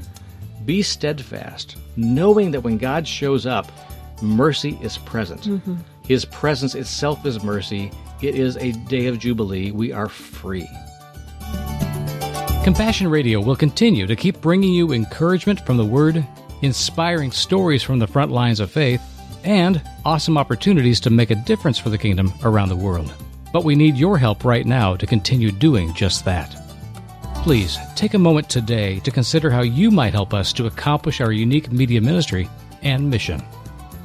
Be 0.65 0.81
steadfast, 0.83 1.75
knowing 1.97 2.51
that 2.51 2.61
when 2.61 2.77
God 2.77 3.05
shows 3.05 3.45
up, 3.45 3.71
mercy 4.21 4.77
is 4.81 4.97
present. 4.97 5.41
Mm-hmm. 5.43 5.75
His 6.03 6.25
presence 6.25 6.75
itself 6.75 7.25
is 7.25 7.43
mercy. 7.43 7.91
It 8.21 8.35
is 8.35 8.57
a 8.57 8.71
day 8.71 9.07
of 9.07 9.19
Jubilee. 9.19 9.71
We 9.71 9.91
are 9.91 10.09
free. 10.09 10.67
Compassion 12.63 13.07
Radio 13.07 13.39
will 13.41 13.55
continue 13.55 14.05
to 14.05 14.15
keep 14.15 14.41
bringing 14.41 14.73
you 14.73 14.91
encouragement 14.91 15.65
from 15.65 15.77
the 15.77 15.85
Word, 15.85 16.25
inspiring 16.61 17.31
stories 17.31 17.81
from 17.81 17.99
the 17.99 18.07
front 18.07 18.31
lines 18.31 18.59
of 18.59 18.69
faith, 18.69 19.01
and 19.43 19.81
awesome 20.03 20.37
opportunities 20.37 20.99
to 20.99 21.09
make 21.09 21.31
a 21.31 21.35
difference 21.35 21.77
for 21.79 21.89
the 21.89 21.97
kingdom 21.97 22.33
around 22.43 22.69
the 22.69 22.75
world. 22.75 23.13
But 23.53 23.63
we 23.63 23.75
need 23.75 23.95
your 23.95 24.17
help 24.17 24.43
right 24.43 24.65
now 24.65 24.95
to 24.95 25.07
continue 25.07 25.51
doing 25.51 25.93
just 25.93 26.25
that. 26.25 26.55
Please 27.35 27.77
take 27.95 28.13
a 28.13 28.19
moment 28.19 28.49
today 28.49 28.99
to 28.99 29.11
consider 29.11 29.49
how 29.49 29.61
you 29.61 29.89
might 29.89 30.13
help 30.13 30.33
us 30.33 30.51
to 30.53 30.67
accomplish 30.67 31.21
our 31.21 31.31
unique 31.31 31.71
media 31.71 32.01
ministry 32.01 32.49
and 32.81 33.09
mission. 33.09 33.41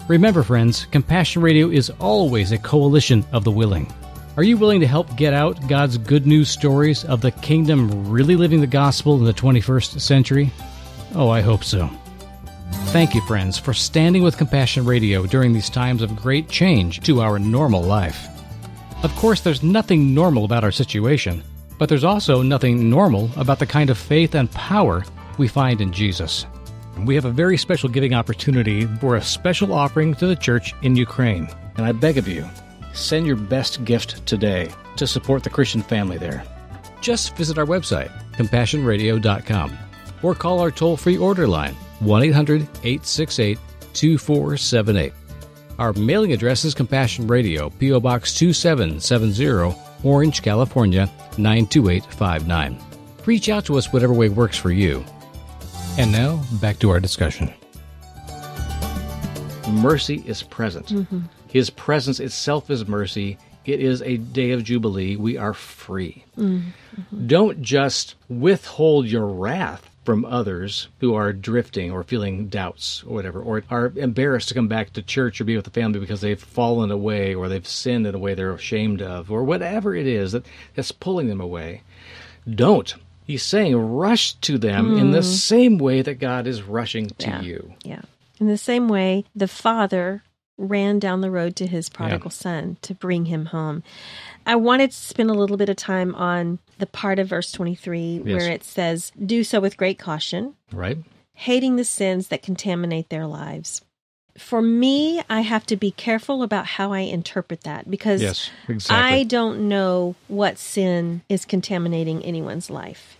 Remember, 0.06 0.42
friends, 0.42 0.84
Compassion 0.90 1.40
Radio 1.40 1.70
is 1.70 1.88
always 1.98 2.52
a 2.52 2.58
coalition 2.58 3.24
of 3.32 3.42
the 3.42 3.50
willing. 3.50 3.90
Are 4.36 4.42
you 4.42 4.58
willing 4.58 4.80
to 4.80 4.86
help 4.86 5.16
get 5.16 5.32
out 5.32 5.66
God's 5.66 5.96
good 5.96 6.26
news 6.26 6.50
stories 6.50 7.06
of 7.06 7.22
the 7.22 7.30
kingdom 7.30 8.10
really 8.10 8.36
living 8.36 8.60
the 8.60 8.66
gospel 8.66 9.16
in 9.16 9.24
the 9.24 9.32
21st 9.32 9.98
century? 9.98 10.52
Oh, 11.14 11.30
I 11.30 11.40
hope 11.40 11.64
so. 11.64 11.88
Thank 12.92 13.14
you, 13.14 13.22
friends, 13.22 13.56
for 13.56 13.72
standing 13.72 14.22
with 14.22 14.36
Compassion 14.36 14.84
Radio 14.84 15.24
during 15.24 15.54
these 15.54 15.70
times 15.70 16.02
of 16.02 16.16
great 16.16 16.50
change 16.50 17.00
to 17.06 17.22
our 17.22 17.38
normal 17.38 17.82
life. 17.82 18.26
Of 19.04 19.16
course, 19.16 19.40
there's 19.40 19.62
nothing 19.62 20.12
normal 20.12 20.44
about 20.44 20.64
our 20.64 20.72
situation, 20.72 21.42
but 21.78 21.88
there's 21.88 22.04
also 22.04 22.42
nothing 22.42 22.90
normal 22.90 23.30
about 23.36 23.58
the 23.58 23.66
kind 23.66 23.88
of 23.88 23.96
faith 23.96 24.34
and 24.34 24.50
power 24.50 25.02
we 25.38 25.48
find 25.48 25.80
in 25.80 25.94
Jesus. 25.94 26.44
We 26.98 27.14
have 27.16 27.24
a 27.24 27.30
very 27.30 27.58
special 27.58 27.88
giving 27.88 28.14
opportunity 28.14 28.86
for 28.86 29.16
a 29.16 29.22
special 29.22 29.72
offering 29.72 30.14
to 30.14 30.26
the 30.26 30.36
church 30.36 30.74
in 30.82 30.96
Ukraine. 30.96 31.48
And 31.76 31.84
I 31.84 31.92
beg 31.92 32.18
of 32.18 32.28
you, 32.28 32.48
send 32.92 33.26
your 33.26 33.36
best 33.36 33.84
gift 33.84 34.24
today 34.26 34.70
to 34.96 35.06
support 35.06 35.42
the 35.42 35.50
Christian 35.50 35.82
family 35.82 36.18
there. 36.18 36.44
Just 37.00 37.36
visit 37.36 37.58
our 37.58 37.66
website, 37.66 38.10
compassionradio.com, 38.32 39.76
or 40.22 40.34
call 40.34 40.60
our 40.60 40.70
toll 40.70 40.96
free 40.96 41.18
order 41.18 41.46
line, 41.46 41.74
1 42.00 42.22
800 42.22 42.62
868 42.62 43.58
2478. 43.92 45.12
Our 45.78 45.92
mailing 45.94 46.32
address 46.32 46.64
is 46.64 46.74
Compassion 46.74 47.26
Radio, 47.26 47.68
P.O. 47.70 47.98
Box 47.98 48.32
2770, 48.34 49.76
Orange, 50.04 50.42
California 50.42 51.10
92859. 51.36 52.78
Reach 53.26 53.48
out 53.48 53.64
to 53.64 53.76
us 53.76 53.92
whatever 53.92 54.12
way 54.12 54.28
works 54.28 54.56
for 54.56 54.70
you. 54.70 55.04
And 55.96 56.10
now, 56.10 56.42
back 56.60 56.80
to 56.80 56.90
our 56.90 56.98
discussion. 56.98 57.54
Mercy 59.68 60.24
is 60.26 60.42
present. 60.42 60.88
Mm-hmm. 60.88 61.20
His 61.48 61.70
presence 61.70 62.18
itself 62.18 62.68
is 62.68 62.88
mercy. 62.88 63.38
It 63.64 63.78
is 63.78 64.02
a 64.02 64.16
day 64.16 64.50
of 64.50 64.64
Jubilee. 64.64 65.14
We 65.14 65.36
are 65.36 65.54
free. 65.54 66.24
Mm-hmm. 66.36 67.26
Don't 67.28 67.62
just 67.62 68.16
withhold 68.28 69.06
your 69.06 69.26
wrath 69.26 69.88
from 70.04 70.24
others 70.24 70.88
who 70.98 71.14
are 71.14 71.32
drifting 71.32 71.92
or 71.92 72.02
feeling 72.02 72.48
doubts 72.48 73.04
or 73.06 73.14
whatever, 73.14 73.40
or 73.40 73.62
are 73.70 73.92
embarrassed 73.96 74.48
to 74.48 74.54
come 74.54 74.68
back 74.68 74.92
to 74.94 75.02
church 75.02 75.40
or 75.40 75.44
be 75.44 75.54
with 75.54 75.64
the 75.64 75.70
family 75.70 76.00
because 76.00 76.20
they've 76.20 76.42
fallen 76.42 76.90
away 76.90 77.36
or 77.36 77.48
they've 77.48 77.66
sinned 77.66 78.06
in 78.06 78.16
a 78.16 78.18
way 78.18 78.34
they're 78.34 78.52
ashamed 78.52 79.00
of, 79.00 79.30
or 79.30 79.44
whatever 79.44 79.94
it 79.94 80.08
is 80.08 80.32
that, 80.32 80.44
that's 80.74 80.90
pulling 80.92 81.28
them 81.28 81.40
away. 81.40 81.82
Don't. 82.52 82.94
He's 83.24 83.42
saying 83.42 83.74
rush 83.74 84.34
to 84.34 84.58
them 84.58 84.98
in 84.98 85.10
the 85.12 85.20
mm. 85.20 85.24
same 85.24 85.78
way 85.78 86.02
that 86.02 86.18
God 86.20 86.46
is 86.46 86.62
rushing 86.62 87.08
to 87.08 87.26
Yeah. 87.28 87.40
you. 87.40 87.74
Yeah. 87.82 88.02
In 88.38 88.48
the 88.48 88.58
same 88.58 88.88
way, 88.88 89.24
the 89.34 89.48
father 89.48 90.22
ran 90.58 90.98
down 90.98 91.20
the 91.20 91.30
road 91.30 91.56
to 91.56 91.66
his 91.66 91.88
prodigal 91.88 92.30
son 92.30 92.76
to 92.82 92.94
bring 92.94 93.24
him 93.26 93.46
home. 93.46 93.82
I 94.46 94.56
wanted 94.56 94.90
to 94.90 94.96
spend 94.96 95.30
a 95.30 95.34
little 95.34 95.56
bit 95.56 95.68
of 95.68 95.76
time 95.76 96.14
on 96.14 96.58
the 96.78 96.86
part 96.86 97.18
of 97.18 97.28
verse 97.28 97.50
23 97.50 98.22
Yes. 98.24 98.24
where 98.24 98.50
it 98.50 98.62
says, 98.62 99.10
Do 99.24 99.42
so 99.42 99.58
with 99.60 99.76
great 99.76 99.98
caution, 99.98 100.54
Right? 100.72 100.98
hating 101.32 101.76
the 101.76 101.84
sins 101.84 102.28
that 102.28 102.42
contaminate 102.42 103.08
their 103.08 103.26
lives. 103.26 103.80
For 104.36 104.60
me, 104.60 105.22
I 105.30 105.42
have 105.42 105.64
to 105.66 105.76
be 105.76 105.92
careful 105.92 106.42
about 106.42 106.66
how 106.66 106.92
I 106.92 107.00
interpret 107.00 107.62
that 107.62 107.88
because 107.88 108.20
Yes, 108.20 108.50
exactly. 108.68 109.20
I 109.20 109.22
don't 109.24 109.68
know 109.68 110.16
what 110.26 110.58
sin 110.58 111.22
is 111.28 111.44
contaminating 111.44 112.22
anyone's 112.24 112.68
life. 112.68 113.16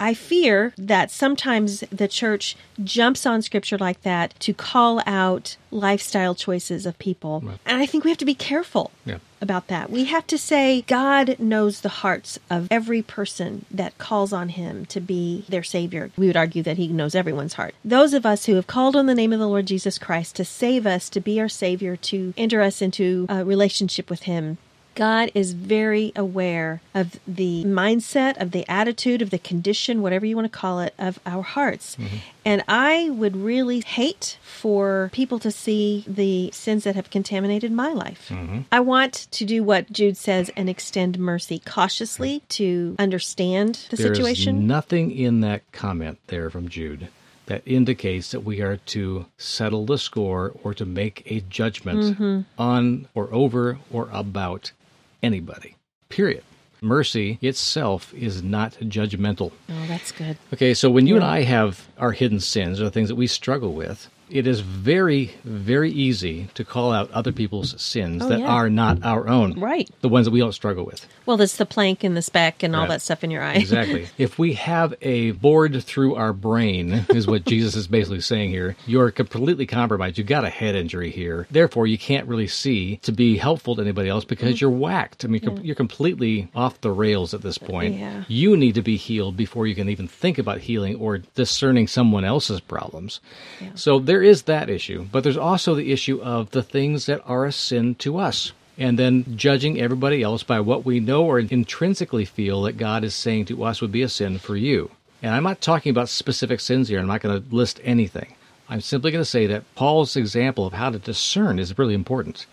I 0.00 0.14
fear 0.14 0.72
that 0.78 1.10
sometimes 1.10 1.80
the 1.90 2.08
church 2.08 2.56
jumps 2.82 3.26
on 3.26 3.42
scripture 3.42 3.78
like 3.78 4.02
that 4.02 4.38
to 4.40 4.54
call 4.54 5.02
out 5.06 5.56
lifestyle 5.70 6.34
choices 6.34 6.86
of 6.86 6.98
people. 6.98 7.42
And 7.66 7.80
I 7.82 7.86
think 7.86 8.04
we 8.04 8.10
have 8.10 8.18
to 8.18 8.24
be 8.24 8.34
careful 8.34 8.90
Yeah. 9.04 9.18
about 9.40 9.66
that. 9.68 9.90
We 9.90 10.04
have 10.04 10.26
to 10.28 10.38
say 10.38 10.82
God 10.86 11.36
knows 11.38 11.80
the 11.80 11.88
hearts 11.88 12.38
of 12.48 12.68
every 12.70 13.02
person 13.02 13.64
that 13.70 13.98
calls 13.98 14.32
on 14.32 14.50
him 14.50 14.86
to 14.86 15.00
be 15.00 15.44
their 15.48 15.62
savior. 15.62 16.10
We 16.16 16.26
would 16.28 16.36
argue 16.36 16.62
that 16.62 16.76
he 16.78 16.88
knows 16.88 17.14
everyone's 17.14 17.54
heart. 17.54 17.74
Those 17.84 18.14
of 18.14 18.24
us 18.24 18.46
who 18.46 18.54
have 18.54 18.66
called 18.66 18.96
on 18.96 19.06
the 19.06 19.14
name 19.14 19.32
of 19.32 19.38
the 19.40 19.48
Lord 19.48 19.66
Jesus 19.66 19.98
Christ 19.98 20.36
to 20.36 20.44
save 20.44 20.86
us, 20.86 21.08
to 21.10 21.20
be 21.20 21.40
our 21.40 21.48
savior, 21.48 21.96
to 21.96 22.32
enter 22.36 22.62
us 22.62 22.80
into 22.80 23.26
a 23.28 23.44
relationship 23.44 24.08
with 24.10 24.22
him, 24.22 24.58
God 24.98 25.30
is 25.32 25.52
very 25.52 26.12
aware 26.16 26.82
of 26.92 27.20
the 27.26 27.62
mindset, 27.64 28.36
of 28.42 28.50
the 28.50 28.68
attitude, 28.68 29.22
of 29.22 29.30
the 29.30 29.38
condition, 29.38 30.02
whatever 30.02 30.26
you 30.26 30.34
want 30.34 30.52
to 30.52 30.58
call 30.58 30.80
it, 30.80 30.92
of 30.98 31.20
our 31.24 31.42
hearts. 31.42 31.94
Mm-hmm. 31.94 32.16
And 32.44 32.64
I 32.66 33.08
would 33.10 33.36
really 33.36 33.78
hate 33.80 34.38
for 34.42 35.10
people 35.12 35.38
to 35.38 35.52
see 35.52 36.04
the 36.08 36.50
sins 36.50 36.82
that 36.82 36.96
have 36.96 37.10
contaminated 37.10 37.70
my 37.70 37.92
life. 37.92 38.28
Mm-hmm. 38.28 38.62
I 38.72 38.80
want 38.80 39.28
to 39.30 39.44
do 39.44 39.62
what 39.62 39.92
Jude 39.92 40.16
says 40.16 40.50
and 40.56 40.68
extend 40.68 41.16
mercy 41.16 41.60
cautiously 41.64 42.38
mm-hmm. 42.38 42.48
to 42.48 42.96
understand 42.98 43.86
the 43.90 43.96
There 43.96 44.12
situation. 44.12 44.66
nothing 44.66 45.12
in 45.12 45.42
that 45.42 45.62
comment 45.70 46.18
there 46.26 46.50
from 46.50 46.68
Jude 46.68 47.06
that 47.46 47.62
indicates 47.64 48.32
that 48.32 48.40
we 48.40 48.60
are 48.60 48.76
to 48.76 49.26
settle 49.38 49.86
the 49.86 49.96
score 49.96 50.52
or 50.64 50.74
to 50.74 50.84
make 50.84 51.22
a 51.26 51.40
judgment 51.42 52.00
Mm-hmm. 52.18 52.40
on 52.60 53.06
or 53.14 53.32
over 53.32 53.78
or 53.92 54.08
about 54.12 54.72
anybody. 55.22 55.76
Period. 56.08 56.44
Mercy 56.80 57.38
itself 57.42 58.14
is 58.14 58.42
not 58.42 58.72
judgmental. 58.82 59.50
oh, 59.68 59.86
that's 59.88 60.12
good. 60.12 60.38
Okay, 60.54 60.74
so 60.74 60.88
when 60.88 61.06
you 61.06 61.16
and 61.16 61.24
I 61.24 61.42
have 61.42 61.88
our 61.98 62.12
hidden 62.12 62.38
sins 62.40 62.80
or 62.80 62.84
the 62.84 62.90
things 62.90 63.08
that 63.08 63.16
we 63.16 63.26
struggle 63.26 63.72
with, 63.72 64.08
it 64.30 64.46
is 64.46 64.60
very, 64.60 65.32
very 65.44 65.90
easy 65.90 66.48
to 66.54 66.64
call 66.64 66.92
out 66.92 67.10
other 67.12 67.32
people's 67.32 67.80
sins 67.80 68.22
Oh, 68.22 68.28
that 68.28 68.40
yeah. 68.40 68.46
are 68.46 68.68
not 68.70 69.02
our 69.04 69.28
own. 69.28 69.58
Right. 69.58 69.88
The 70.00 70.08
ones 70.08 70.26
that 70.26 70.32
we 70.32 70.40
don't 70.40 70.52
struggle 70.52 70.84
with. 70.84 71.06
Well, 71.26 71.36
that's 71.36 71.56
the 71.56 71.66
plank 71.66 72.04
and 72.04 72.16
the 72.16 72.22
speck 72.22 72.62
and 72.62 72.74
all 72.74 72.86
that 72.88 73.02
stuff 73.02 73.22
in 73.24 73.30
your 73.30 73.42
eye. 73.42 73.54
Exactly. 73.54 74.06
if 74.18 74.38
we 74.38 74.54
have 74.54 74.94
a 75.02 75.32
board 75.32 75.82
through 75.84 76.14
our 76.14 76.32
brain, 76.32 77.06
is 77.10 77.26
what 77.26 77.44
Jesus 77.44 77.74
is 77.74 77.86
basically 77.86 78.20
saying 78.20 78.50
here, 78.50 78.76
you're 78.86 79.10
completely 79.10 79.66
compromised. 79.66 80.18
You've 80.18 80.26
got 80.26 80.44
a 80.44 80.50
head 80.50 80.74
injury 80.74 81.10
here. 81.10 81.46
Therefore, 81.50 81.86
you 81.86 81.98
can't 81.98 82.26
really 82.28 82.46
see 82.48 82.96
to 82.98 83.12
be 83.12 83.36
helpful 83.36 83.76
to 83.76 83.82
anybody 83.82 84.08
else 84.08 84.24
because 84.24 84.48
Mm-hmm. 84.48 84.56
you're 84.64 84.70
whacked. 84.70 85.24
I 85.24 85.28
mean, 85.28 85.40
com- 85.42 85.60
you're 85.62 85.74
completely 85.74 86.48
off 86.54 86.80
the 86.80 86.90
rails 86.90 87.34
at 87.34 87.42
this 87.42 87.58
point. 87.58 87.96
Yeah. 87.96 88.24
You 88.28 88.56
need 88.56 88.74
to 88.76 88.82
be 88.82 88.96
healed 88.96 89.36
before 89.36 89.66
you 89.66 89.74
can 89.74 89.88
even 89.88 90.08
think 90.08 90.38
about 90.38 90.58
healing 90.60 90.96
or 90.96 91.18
discerning 91.18 91.86
someone 91.88 92.24
else's 92.24 92.60
problems. 92.60 93.20
Yeah. 93.60 93.70
So 93.74 93.98
there 93.98 94.17
is 94.22 94.42
that 94.42 94.70
issue. 94.70 95.06
But 95.10 95.24
there's 95.24 95.36
also 95.36 95.74
the 95.74 95.92
issue 95.92 96.20
of 96.22 96.50
the 96.50 96.62
things 96.62 97.06
that 97.06 97.22
are 97.26 97.44
a 97.44 97.52
sin 97.52 97.94
to 97.96 98.18
us. 98.18 98.52
And 98.76 98.98
then 98.98 99.36
judging 99.36 99.80
everybody 99.80 100.22
else 100.22 100.42
by 100.42 100.60
what 100.60 100.84
we 100.84 101.00
know 101.00 101.24
or 101.24 101.40
intrinsically 101.40 102.24
feel 102.24 102.62
that 102.62 102.76
God 102.76 103.02
is 103.02 103.14
saying 103.14 103.46
to 103.46 103.64
us 103.64 103.80
would 103.80 103.90
be 103.90 104.02
a 104.02 104.08
sin 104.08 104.38
for 104.38 104.56
you. 104.56 104.90
And 105.20 105.34
I'm 105.34 105.42
not 105.42 105.60
talking 105.60 105.90
about 105.90 106.08
specific 106.08 106.60
sins 106.60 106.88
here. 106.88 107.00
I'm 107.00 107.08
not 107.08 107.20
going 107.20 107.42
to 107.42 107.54
list 107.54 107.80
anything. 107.82 108.34
I'm 108.68 108.80
simply 108.80 109.10
going 109.10 109.22
to 109.22 109.28
say 109.28 109.46
that 109.46 109.64
Paul's 109.74 110.14
example 110.14 110.66
of 110.66 110.74
how 110.74 110.90
to 110.90 110.98
discern 110.98 111.58
is 111.58 111.78
really 111.78 111.94
important. 111.94 112.46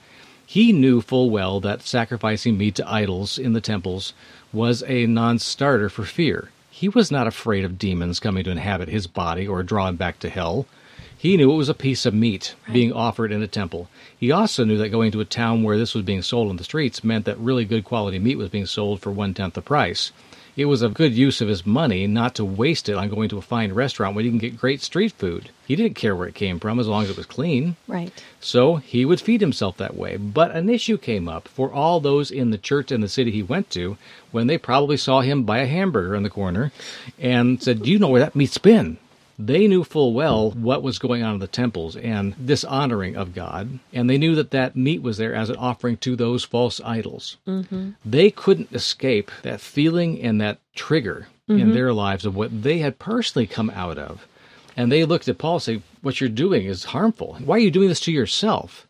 He 0.47 0.71
knew 0.71 1.01
full 1.01 1.29
well 1.29 1.59
that 1.59 1.81
sacrificing 1.81 2.57
meat 2.57 2.75
to 2.75 2.89
idols 2.89 3.37
in 3.37 3.53
the 3.53 3.61
temples 3.61 4.13
was 4.53 4.83
a 4.87 5.05
non 5.05 5.39
starter 5.39 5.89
for 5.89 6.05
fear. 6.05 6.49
He 6.69 6.89
was 6.89 7.11
not 7.11 7.27
afraid 7.27 7.63
of 7.65 7.77
demons 7.77 8.19
coming 8.19 8.43
to 8.43 8.51
inhabit 8.51 8.89
his 8.89 9.07
body 9.07 9.47
or 9.47 9.63
draw 9.63 9.87
him 9.87 9.95
back 9.95 10.19
to 10.19 10.29
hell. 10.29 10.65
He 11.17 11.37
knew 11.37 11.51
it 11.51 11.55
was 11.55 11.69
a 11.69 11.73
piece 11.73 12.05
of 12.05 12.13
meat 12.13 12.55
being 12.71 12.93
offered 12.93 13.31
in 13.31 13.41
a 13.41 13.47
temple. 13.47 13.89
He 14.17 14.31
also 14.31 14.63
knew 14.63 14.77
that 14.77 14.89
going 14.89 15.11
to 15.11 15.21
a 15.21 15.25
town 15.25 15.63
where 15.63 15.77
this 15.77 15.93
was 15.93 16.03
being 16.03 16.21
sold 16.21 16.49
in 16.49 16.57
the 16.57 16.63
streets 16.63 17.03
meant 17.03 17.25
that 17.25 17.37
really 17.39 17.65
good 17.65 17.83
quality 17.83 18.19
meat 18.19 18.37
was 18.37 18.49
being 18.49 18.65
sold 18.65 19.01
for 19.01 19.11
one 19.11 19.33
tenth 19.33 19.53
the 19.53 19.61
price. 19.61 20.11
It 20.57 20.65
was 20.65 20.81
a 20.81 20.87
good 20.87 21.13
use 21.13 21.41
of 21.41 21.49
his 21.49 21.65
money 21.65 22.07
not 22.07 22.33
to 22.35 22.45
waste 22.45 22.87
it 22.87 22.95
on 22.95 23.09
going 23.09 23.27
to 23.29 23.37
a 23.37 23.41
fine 23.41 23.73
restaurant 23.73 24.15
where 24.15 24.23
you 24.23 24.31
can 24.31 24.39
get 24.39 24.57
great 24.57 24.81
street 24.81 25.11
food. 25.11 25.49
He 25.67 25.75
didn't 25.75 25.95
care 25.95 26.15
where 26.15 26.29
it 26.29 26.35
came 26.35 26.61
from 26.61 26.79
as 26.79 26.87
long 26.87 27.03
as 27.03 27.09
it 27.09 27.17
was 27.17 27.25
clean. 27.25 27.75
Right. 27.87 28.11
So 28.39 28.77
he 28.77 29.03
would 29.03 29.19
feed 29.19 29.41
himself 29.41 29.75
that 29.77 29.97
way. 29.97 30.15
But 30.15 30.51
an 30.51 30.69
issue 30.69 30.97
came 30.97 31.27
up 31.27 31.49
for 31.49 31.73
all 31.73 31.99
those 31.99 32.31
in 32.31 32.51
the 32.51 32.57
church 32.57 32.89
and 32.89 33.03
the 33.03 33.09
city 33.09 33.31
he 33.31 33.43
went 33.43 33.69
to 33.71 33.97
when 34.31 34.47
they 34.47 34.57
probably 34.57 34.95
saw 34.95 35.19
him 35.19 35.43
buy 35.43 35.57
a 35.57 35.65
hamburger 35.65 36.15
in 36.15 36.23
the 36.23 36.29
corner 36.29 36.71
and 37.19 37.61
said, 37.61 37.83
Do 37.83 37.91
you 37.91 37.99
know 37.99 38.07
where 38.07 38.21
that 38.21 38.35
meat's 38.35 38.57
been? 38.57 38.97
They 39.37 39.67
knew 39.67 39.83
full 39.83 40.13
well 40.13 40.51
what 40.51 40.81
was 40.81 40.99
going 40.99 41.21
on 41.21 41.35
in 41.35 41.39
the 41.39 41.47
temples 41.47 41.95
and 41.95 42.35
dishonoring 42.45 43.17
of 43.17 43.35
God, 43.35 43.79
and 43.91 44.09
they 44.09 44.17
knew 44.17 44.35
that 44.35 44.51
that 44.51 44.75
meat 44.75 45.01
was 45.01 45.17
there 45.17 45.35
as 45.35 45.49
an 45.49 45.57
offering 45.57 45.97
to 45.97 46.15
those 46.15 46.43
false 46.43 46.79
idols. 46.83 47.37
Mm-hmm. 47.45 47.91
They 48.05 48.31
couldn't 48.31 48.73
escape 48.73 49.31
that 49.43 49.59
feeling 49.61 50.21
and 50.21 50.39
that 50.39 50.59
trigger 50.73 51.27
in 51.47 51.73
their 51.73 51.93
lives 51.93 52.25
of 52.25 52.35
what 52.35 52.63
they 52.63 52.79
had 52.79 52.97
personally 52.97 53.45
come 53.45 53.69
out 53.69 53.97
of. 53.97 54.27
And 54.77 54.91
they 54.91 55.05
looked 55.05 55.27
at 55.27 55.37
Paul 55.37 55.55
and 55.55 55.61
say, 55.61 55.81
What 56.01 56.19
you're 56.19 56.29
doing 56.29 56.65
is 56.65 56.85
harmful. 56.85 57.37
Why 57.43 57.57
are 57.57 57.59
you 57.59 57.71
doing 57.71 57.87
this 57.87 57.99
to 58.01 58.11
yourself? 58.11 58.87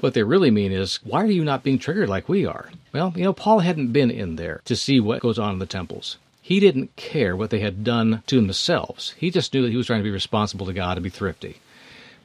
What 0.00 0.14
they 0.14 0.22
really 0.22 0.50
mean 0.50 0.72
is, 0.72 1.00
why 1.04 1.22
are 1.22 1.30
you 1.30 1.44
not 1.44 1.62
being 1.62 1.78
triggered 1.78 2.08
like 2.08 2.28
we 2.28 2.44
are? 2.44 2.70
Well, 2.92 3.12
you 3.16 3.24
know, 3.24 3.32
Paul 3.32 3.60
hadn't 3.60 3.92
been 3.92 4.10
in 4.10 4.36
there 4.36 4.60
to 4.64 4.76
see 4.76 5.00
what 5.00 5.20
goes 5.20 5.38
on 5.38 5.54
in 5.54 5.58
the 5.60 5.66
temples. 5.66 6.18
He 6.46 6.60
didn't 6.60 6.94
care 6.94 7.34
what 7.34 7.48
they 7.48 7.60
had 7.60 7.84
done 7.84 8.22
to 8.26 8.36
themselves. 8.36 9.14
He 9.16 9.30
just 9.30 9.54
knew 9.54 9.62
that 9.62 9.70
he 9.70 9.78
was 9.78 9.86
trying 9.86 10.00
to 10.00 10.04
be 10.04 10.10
responsible 10.10 10.66
to 10.66 10.74
God 10.74 10.98
and 10.98 11.02
be 11.02 11.08
thrifty. 11.08 11.56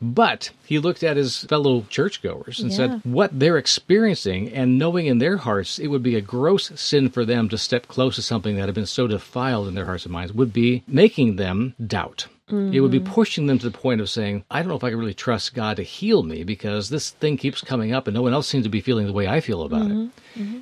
But 0.02 0.50
he 0.66 0.78
looked 0.78 1.04
at 1.04 1.16
his 1.16 1.46
fellow 1.46 1.86
churchgoers 1.90 2.60
and 2.60 2.70
Yeah. 2.70 2.76
said, 2.76 3.02
what 3.06 3.40
they're 3.40 3.58
experiencing 3.58 4.50
and 4.52 4.78
knowing 4.78 5.06
in 5.06 5.20
their 5.20 5.38
hearts 5.38 5.80
it 5.80 5.88
would 5.88 6.04
be 6.04 6.16
a 6.16 6.22
gross 6.22 6.70
sin 6.76 7.10
for 7.10 7.24
them 7.24 7.48
to 7.48 7.58
step 7.58 7.88
close 7.88 8.16
to 8.16 8.22
something 8.22 8.58
that 8.58 8.66
had 8.66 8.76
been 8.76 8.86
so 8.86 9.08
defiled 9.08 9.70
in 9.70 9.74
their 9.76 9.86
hearts 9.86 10.04
and 10.04 10.12
minds 10.12 10.34
would 10.34 10.52
be 10.52 10.84
making 10.86 11.38
them 11.38 11.74
doubt. 11.86 12.28
It 12.52 12.80
would 12.82 12.92
be 12.92 13.00
pushing 13.00 13.46
them 13.48 13.60
to 13.60 13.70
the 13.70 13.78
point 13.78 14.02
of 14.02 14.10
saying, 14.10 14.44
I 14.50 14.60
don't 14.60 14.70
know 14.70 14.76
if 14.76 14.84
I 14.84 14.90
can 14.90 15.00
really 15.00 15.14
trust 15.14 15.54
God 15.54 15.78
to 15.78 15.84
heal 15.84 16.24
me 16.24 16.44
because 16.44 16.90
this 16.90 17.12
thing 17.12 17.38
keeps 17.38 17.62
coming 17.62 17.94
up 17.94 18.08
and 18.08 18.16
no 18.16 18.22
one 18.22 18.34
else 18.34 18.48
seems 18.48 18.64
to 18.64 18.70
be 18.70 18.82
feeling 18.82 19.06
the 19.06 19.14
way 19.14 19.28
I 19.28 19.40
feel 19.40 19.62
about 19.64 19.92
it. 19.92 20.10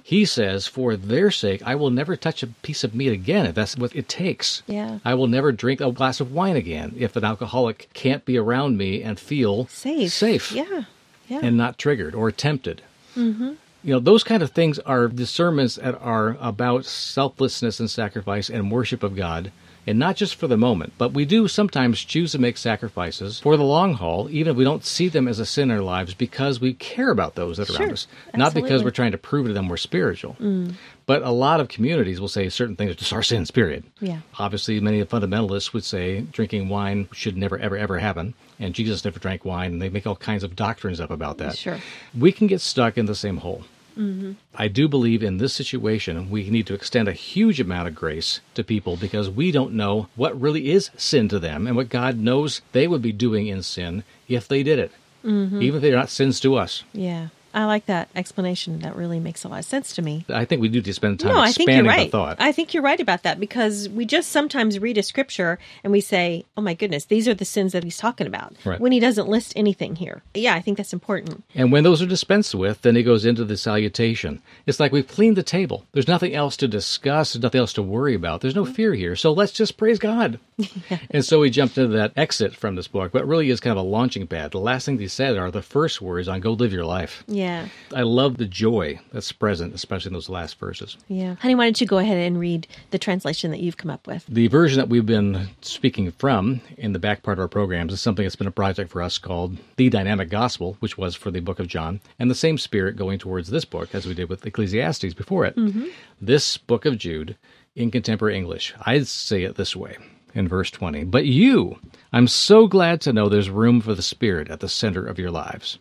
He 0.04 0.26
says, 0.26 0.68
For 0.68 0.96
their 0.96 1.32
sake, 1.32 1.62
I 1.66 1.76
will 1.76 1.90
never 1.90 2.16
touch 2.16 2.44
a 2.44 2.48
piece 2.48 2.84
of 2.84 2.96
meat 2.96 3.12
again 3.12 3.46
if 3.46 3.56
that's 3.56 3.78
what 3.78 3.96
it 3.96 4.10
takes. 4.10 4.64
Yeah. 4.68 5.00
I 5.06 5.14
will 5.14 5.28
never 5.28 5.52
drink 5.52 5.82
a 5.82 5.92
glass 5.92 6.20
of 6.20 6.32
wine 6.32 6.56
again 6.56 6.94
if 6.98 7.16
an 7.16 7.24
alcoholic 7.24 7.90
can't 7.94 8.26
be 8.26 8.38
around 8.38 8.78
me 8.78 9.02
and 9.04 9.20
feel 9.20 9.68
Safe. 9.68 10.12
safe 10.12 10.52
Yeah. 10.52 10.84
Yeah. 11.28 11.40
and 11.44 11.58
not 11.58 11.78
triggered 11.78 12.16
or 12.16 12.32
tempted. 12.32 12.82
Mm-hmm. 13.16 13.54
You 13.84 13.94
know, 13.94 14.00
those 14.00 14.24
kind 14.24 14.44
of 14.44 14.52
things 14.52 14.80
are 14.80 15.08
discernments 15.08 15.76
that 15.76 16.00
are 16.02 16.38
about 16.42 16.86
selflessness 16.86 17.80
and 17.80 17.90
sacrifice 17.90 18.50
and 18.50 18.72
worship 18.72 19.04
of 19.04 19.16
God. 19.16 19.52
And 19.88 19.98
not 19.98 20.18
just 20.18 20.36
for 20.36 20.48
the 20.48 20.58
moment, 20.58 20.92
but 20.98 21.14
we 21.14 21.24
do 21.24 21.48
sometimes 21.48 22.04
choose 22.04 22.34
to 22.34 22.40
make 22.40 22.58
sacrifices 22.58 23.40
for 23.40 23.56
the 23.56 23.64
long 23.64 23.94
haul, 23.94 24.28
even 24.30 24.52
if 24.52 24.58
we 24.58 24.66
don't 24.66 24.84
see 24.84 25.08
them 25.08 25.30
as 25.30 25.40
a 25.40 25.46
sin 25.46 25.72
in 25.72 25.78
our 25.78 25.82
lives, 25.82 26.14
because 26.14 26.60
we 26.60 26.74
care 26.74 27.10
about 27.10 27.36
those 27.36 27.56
that 27.56 27.70
are 27.70 27.74
Sure. 27.74 27.82
around 27.86 27.94
us. 27.94 28.08
Not 28.36 28.54
because 28.54 28.84
we're 28.84 28.92
trying 28.92 29.14
to 29.14 29.18
prove 29.18 29.48
to 29.48 29.54
them 29.54 29.70
we're 29.70 29.78
spiritual. 29.78 30.36
Mm. 30.42 30.74
But 31.06 31.24
a 31.24 31.32
lot 31.32 31.62
of 31.62 31.70
communities 31.70 32.20
will 32.20 32.28
say 32.28 32.50
certain 32.50 32.76
things 32.76 32.92
are 32.92 32.96
just 32.96 33.14
our 33.14 33.24
sins, 33.24 33.50
period. 33.50 33.86
Yeah. 34.02 34.20
Obviously, 34.38 34.82
many 34.82 35.02
fundamentalists 35.06 35.72
would 35.72 35.86
say 35.86 36.20
drinking 36.34 36.68
wine 36.68 37.08
should 37.14 37.38
never, 37.38 37.58
ever, 37.58 37.78
ever 37.78 37.98
happen. 38.00 38.34
And 38.60 38.76
Jesus 38.76 39.06
never 39.06 39.20
drank 39.20 39.46
wine, 39.46 39.72
and 39.72 39.82
they 39.82 39.88
make 39.88 40.06
all 40.06 40.18
kinds 40.18 40.44
of 40.44 40.58
doctrines 40.58 41.00
up 41.00 41.12
about 41.12 41.38
that. 41.38 41.58
Sure. 41.58 41.80
We 42.18 42.34
can 42.34 42.48
get 42.48 42.60
stuck 42.60 42.98
in 42.98 43.06
the 43.06 43.16
same 43.16 43.38
hole. 43.38 43.64
Mm-hmm. 43.98 44.34
I 44.56 44.68
do 44.68 44.88
believe 44.88 45.24
in 45.24 45.38
this 45.38 45.54
situation, 45.54 46.30
we 46.30 46.50
need 46.50 46.68
to 46.68 46.74
extend 46.74 47.08
a 47.08 47.14
huge 47.14 47.60
amount 47.60 47.88
of 47.88 47.96
grace 47.96 48.42
to 48.56 48.64
people 48.64 48.96
because 48.96 49.30
we 49.30 49.52
don't 49.52 49.74
know 49.74 50.08
what 50.16 50.40
really 50.40 50.72
is 50.72 50.90
sin 50.98 51.28
to 51.30 51.40
them 51.40 51.68
and 51.68 51.76
what 51.76 51.90
God 51.90 52.18
knows 52.18 52.62
they 52.72 52.88
would 52.88 53.02
be 53.02 53.12
doing 53.12 53.48
in 53.48 53.64
sin 53.64 54.04
if 54.28 54.48
they 54.48 54.64
did 54.64 54.80
it, 54.80 54.92
mm-hmm. 55.24 55.62
even 55.62 55.78
if 55.78 55.82
they're 55.82 55.96
not 55.96 56.10
sins 56.10 56.40
to 56.42 56.56
us. 56.56 56.84
Yeah. 56.94 57.30
I 57.58 57.66
like 57.66 57.88
that 57.88 58.08
explanation. 58.16 58.82
That 58.82 58.96
really 58.96 59.20
makes 59.20 59.44
a 59.44 59.48
lot 59.48 59.58
of 59.58 59.66
sense 59.66 59.96
to 59.96 60.04
me. 60.04 60.26
I 60.30 60.46
think 60.46 60.62
we 60.62 60.68
do 60.68 60.78
need 60.78 60.86
to 60.86 60.94
spend 60.94 61.20
time 61.20 61.34
No, 61.34 61.40
I 61.40 61.46
think 61.46 61.70
expanding 61.70 61.86
you're 61.86 61.92
right. 61.92 62.12
the 62.12 62.12
thought. 62.12 62.38
I 62.40 62.52
think 62.52 62.76
you're 62.76 62.84
right 62.84 63.00
about 63.00 63.24
that 63.24 63.40
because 63.40 63.90
we 63.90 64.06
just 64.06 64.30
sometimes 64.32 64.78
read 64.78 64.96
a 65.00 65.02
scripture 65.02 65.58
and 65.84 65.92
we 65.92 66.00
say, 66.00 66.46
"Oh 66.56 66.62
my 66.62 66.76
goodness, 66.76 67.06
these 67.06 67.28
are 67.28 67.34
the 67.34 67.46
sins 67.46 67.72
that 67.72 67.84
he's 67.84 67.98
talking 67.98 68.28
about." 68.28 68.56
Right. 68.64 68.80
When 68.80 68.92
he 68.92 69.00
doesn't 69.00 69.28
list 69.28 69.54
anything 69.56 69.96
here. 69.96 70.22
Yeah, 70.36 70.54
I 70.54 70.62
think 70.62 70.78
that's 70.78 70.94
important. 70.94 71.44
And 71.56 71.72
when 71.72 71.84
those 71.84 72.00
are 72.00 72.06
dispensed 72.06 72.54
with, 72.54 72.84
then 72.84 72.96
he 72.96 73.02
goes 73.02 73.26
into 73.26 73.44
the 73.44 73.58
salutation. 73.58 74.40
It's 74.68 74.80
like 74.80 74.92
we've 74.92 75.08
cleaned 75.08 75.36
the 75.36 75.42
table. 75.42 75.84
There's 75.94 76.08
nothing 76.08 76.36
else 76.36 76.58
to 76.58 76.68
discuss, 76.68 77.34
there's 77.34 77.42
nothing 77.42 77.60
else 77.60 77.74
to 77.74 77.82
worry 77.82 78.14
about. 78.14 78.42
There's 78.42 78.56
no 78.56 78.66
mm-hmm. 78.66 78.74
fear 78.74 78.94
here. 78.94 79.16
So 79.16 79.34
let's 79.34 79.52
just 79.52 79.78
praise 79.78 79.98
God. 79.98 80.40
And 81.12 81.24
so 81.24 81.40
we 81.40 81.50
jumped 81.50 81.78
into 81.78 81.96
that 81.98 82.14
exit 82.16 82.56
from 82.56 82.76
this 82.76 82.88
book, 82.88 83.12
but 83.12 83.28
really 83.28 83.50
is 83.50 83.60
kind 83.60 83.78
of 83.78 83.86
a 83.86 83.88
launching 83.88 84.28
pad. 84.28 84.52
The 84.52 84.60
last 84.60 84.86
things 84.86 85.00
he 85.00 85.08
said 85.08 85.38
are 85.38 85.52
the 85.52 85.62
first 85.62 86.02
words 86.02 86.28
on 86.28 86.40
go 86.40 86.54
live 86.54 86.74
your 86.74 86.86
life. 86.86 87.24
Yeah. 87.28 87.47
I 87.94 88.02
love 88.02 88.38
the 88.38 88.46
joy 88.46 89.00
that's 89.12 89.32
present, 89.32 89.74
especially 89.74 90.10
in 90.10 90.14
those 90.14 90.30
last 90.30 90.60
verses. 90.60 90.98
Yeah. 91.08 91.36
Honey, 91.36 91.56
why 91.56 91.66
don't 91.66 91.80
you 91.80 91.88
go 91.88 91.98
ahead 91.98 92.18
and 92.18 92.40
read 92.40 92.68
the 92.92 93.00
translation 93.00 93.52
that 93.52 93.60
you've 93.60 93.78
come 93.78 93.92
up 93.92 94.08
with? 94.08 94.26
The 94.28 94.48
version 94.48 94.80
that 94.80 94.90
we've 94.90 95.06
been 95.06 95.48
speaking 95.62 96.12
from 96.12 96.62
in 96.78 96.94
the 96.94 97.00
back 97.00 97.24
part 97.24 97.38
of 97.38 97.42
our 97.42 97.48
programs 97.48 97.94
is 97.94 98.02
something 98.02 98.24
that's 98.24 98.36
been 98.36 98.48
a 98.48 98.52
project 98.52 98.92
for 98.92 99.02
us 99.02 99.18
called 99.18 99.58
The 99.78 99.90
Dynamic 99.90 100.30
Gospel, 100.30 100.78
which 100.80 100.98
was 100.98 101.16
for 101.16 101.32
the 101.32 101.40
book 101.40 101.60
of 101.60 101.68
John, 101.68 102.02
and 102.20 102.30
the 102.30 102.36
same 102.36 102.58
spirit 102.58 102.96
going 102.96 103.20
towards 103.20 103.50
this 103.50 103.66
book 103.66 103.94
as 103.94 104.06
we 104.06 104.14
did 104.14 104.30
with 104.30 104.46
Ecclesiastes 104.46 105.14
before 105.14 105.46
it. 105.46 105.56
Mm-hmm. 105.56 105.86
This 106.22 106.58
book 106.58 106.86
of 106.86 106.98
Jude 106.98 107.38
in 107.76 107.92
contemporary 107.92 108.36
English, 108.36 108.74
I'd 108.82 109.08
say 109.08 109.44
it 109.44 109.56
this 109.56 109.76
way 109.76 109.98
in 110.34 110.48
verse 110.48 110.72
20 110.72 111.04
But 111.06 111.26
you, 111.26 111.80
I'm 112.12 112.28
so 112.28 112.68
glad 112.68 113.02
to 113.02 113.14
know 113.14 113.30
there's 113.30 113.50
room 113.50 113.82
for 113.82 113.96
the 113.96 114.02
Spirit 114.02 114.50
at 114.50 114.60
the 114.60 114.70
center 114.70 115.06
of 115.06 115.20
your 115.20 115.32
lives. 115.32 115.80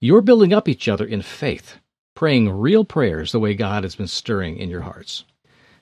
You're 0.00 0.20
building 0.20 0.52
up 0.52 0.68
each 0.68 0.86
other 0.88 1.04
in 1.04 1.22
faith, 1.22 1.76
praying 2.14 2.50
real 2.50 2.84
prayers 2.84 3.32
the 3.32 3.40
way 3.40 3.54
God 3.54 3.82
has 3.82 3.96
been 3.96 4.06
stirring 4.06 4.56
in 4.56 4.70
your 4.70 4.82
hearts. 4.82 5.24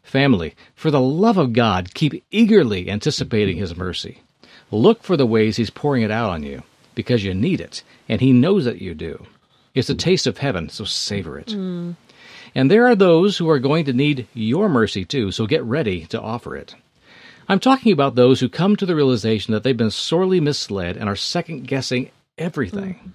Family, 0.03 0.55
for 0.75 0.91
the 0.91 1.01
love 1.01 1.37
of 1.37 1.53
God, 1.53 1.93
keep 1.93 2.25
eagerly 2.31 2.89
anticipating 2.89 3.59
His 3.59 3.77
mercy. 3.77 4.23
Look 4.71 5.03
for 5.03 5.19
the 5.19 5.27
ways 5.27 5.57
He's 5.57 5.69
pouring 5.69 6.03
it 6.03 6.11
out 6.11 6.31
on 6.31 6.43
you, 6.45 6.63
because 6.95 7.25
you 7.25 7.35
need 7.35 7.61
it, 7.61 7.83
and 8.09 8.23
He 8.23 8.33
knows 8.33 8.65
that 8.65 8.81
you 8.81 8.95
do. 8.95 9.27
It's 9.75 9.91
a 9.91 9.95
taste 9.95 10.27
of 10.27 10.39
heaven, 10.39 10.71
so 10.71 10.85
savor 10.85 11.39
it. 11.39 11.49
Mm. 11.49 11.97
And 12.55 12.71
there 12.71 12.87
are 12.87 12.97
those 12.97 13.37
who 13.37 13.51
are 13.51 13.59
going 13.59 13.85
to 13.85 13.93
need 13.93 14.27
your 14.33 14.71
mercy 14.71 15.05
too, 15.05 15.31
so 15.31 15.47
get 15.47 15.63
ready 15.63 16.07
to 16.07 16.19
offer 16.19 16.57
it. 16.57 16.75
I'm 17.51 17.61
talking 17.61 17.93
about 17.93 18.15
those 18.15 18.41
who 18.41 18.49
come 18.49 18.77
to 18.77 18.87
the 18.87 18.97
realization 18.97 19.53
that 19.53 19.63
they've 19.63 19.77
been 19.77 19.91
sorely 19.91 20.41
misled 20.41 20.97
and 20.97 21.07
are 21.07 21.17
second 21.17 21.67
guessing 21.67 22.11
everything. 22.39 22.95
Mm. 22.95 23.11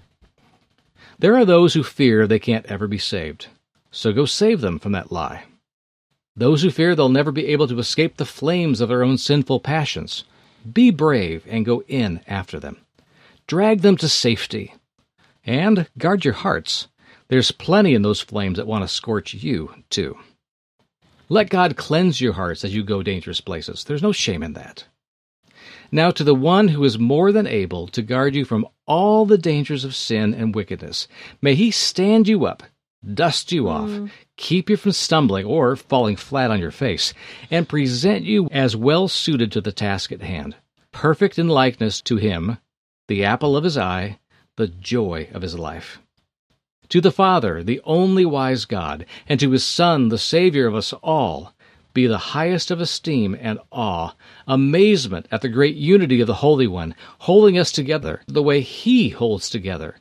There 1.22 1.36
are 1.36 1.44
those 1.44 1.74
who 1.74 1.84
fear 1.84 2.26
they 2.26 2.40
can't 2.40 2.66
ever 2.66 2.88
be 2.88 2.98
saved, 2.98 3.46
so 3.92 4.12
go 4.12 4.24
save 4.24 4.60
them 4.60 4.80
from 4.80 4.90
that 4.90 5.12
lie. 5.12 5.44
Those 6.34 6.62
who 6.62 6.70
fear 6.72 6.96
they'll 6.96 7.08
never 7.08 7.30
be 7.30 7.46
able 7.46 7.68
to 7.68 7.78
escape 7.78 8.16
the 8.16 8.24
flames 8.24 8.80
of 8.80 8.88
their 8.88 9.04
own 9.04 9.18
sinful 9.18 9.60
passions, 9.60 10.24
be 10.72 10.90
brave 10.90 11.46
and 11.48 11.64
go 11.64 11.84
in 11.86 12.22
after 12.26 12.58
them. 12.58 12.78
Drag 13.46 13.82
them 13.82 13.96
to 13.98 14.08
safety. 14.08 14.74
And 15.46 15.86
guard 15.96 16.24
your 16.24 16.34
hearts 16.34 16.88
there's 17.28 17.52
plenty 17.52 17.94
in 17.94 18.02
those 18.02 18.20
flames 18.20 18.56
that 18.56 18.66
want 18.66 18.82
to 18.82 18.88
scorch 18.88 19.32
you, 19.32 19.72
too. 19.90 20.18
Let 21.28 21.50
God 21.50 21.76
cleanse 21.76 22.20
your 22.20 22.32
hearts 22.32 22.64
as 22.64 22.74
you 22.74 22.82
go 22.82 23.00
dangerous 23.00 23.40
places. 23.40 23.84
There's 23.84 24.02
no 24.02 24.10
shame 24.10 24.42
in 24.42 24.54
that. 24.54 24.86
Now, 25.94 26.10
to 26.10 26.24
the 26.24 26.34
one 26.34 26.68
who 26.68 26.82
is 26.84 26.98
more 26.98 27.32
than 27.32 27.46
able 27.46 27.86
to 27.88 28.00
guard 28.00 28.34
you 28.34 28.46
from 28.46 28.66
all 28.86 29.26
the 29.26 29.36
dangers 29.36 29.84
of 29.84 29.94
sin 29.94 30.32
and 30.32 30.54
wickedness, 30.54 31.06
may 31.42 31.54
he 31.54 31.70
stand 31.70 32.26
you 32.26 32.46
up, 32.46 32.62
dust 33.14 33.52
you 33.52 33.68
off, 33.68 33.90
mm. 33.90 34.10
keep 34.38 34.70
you 34.70 34.78
from 34.78 34.92
stumbling 34.92 35.44
or 35.44 35.76
falling 35.76 36.16
flat 36.16 36.50
on 36.50 36.60
your 36.60 36.70
face, 36.70 37.12
and 37.50 37.68
present 37.68 38.24
you 38.24 38.48
as 38.50 38.74
well 38.74 39.06
suited 39.06 39.52
to 39.52 39.60
the 39.60 39.70
task 39.70 40.10
at 40.10 40.22
hand, 40.22 40.56
perfect 40.92 41.38
in 41.38 41.48
likeness 41.48 42.00
to 42.00 42.16
him, 42.16 42.56
the 43.06 43.22
apple 43.22 43.54
of 43.54 43.64
his 43.64 43.76
eye, 43.76 44.18
the 44.56 44.68
joy 44.68 45.28
of 45.32 45.42
his 45.42 45.58
life 45.58 46.00
to 46.92 47.00
the 47.00 47.10
Father, 47.10 47.62
the 47.62 47.80
only 47.84 48.26
wise 48.26 48.66
God, 48.66 49.06
and 49.26 49.40
to 49.40 49.52
his 49.52 49.64
Son, 49.64 50.10
the 50.10 50.18
Savior 50.18 50.66
of 50.66 50.74
us 50.74 50.92
all, 50.92 51.54
be 51.92 52.06
the 52.06 52.18
highest 52.18 52.70
of 52.70 52.80
esteem 52.80 53.36
and 53.40 53.58
awe, 53.70 54.12
amazement 54.46 55.26
at 55.30 55.40
the 55.40 55.48
great 55.48 55.76
unity 55.76 56.20
of 56.20 56.26
the 56.26 56.34
Holy 56.34 56.66
One, 56.66 56.94
holding 57.20 57.58
us 57.58 57.72
together 57.72 58.22
the 58.26 58.42
way 58.42 58.60
He 58.60 59.10
holds 59.10 59.50
together, 59.50 59.96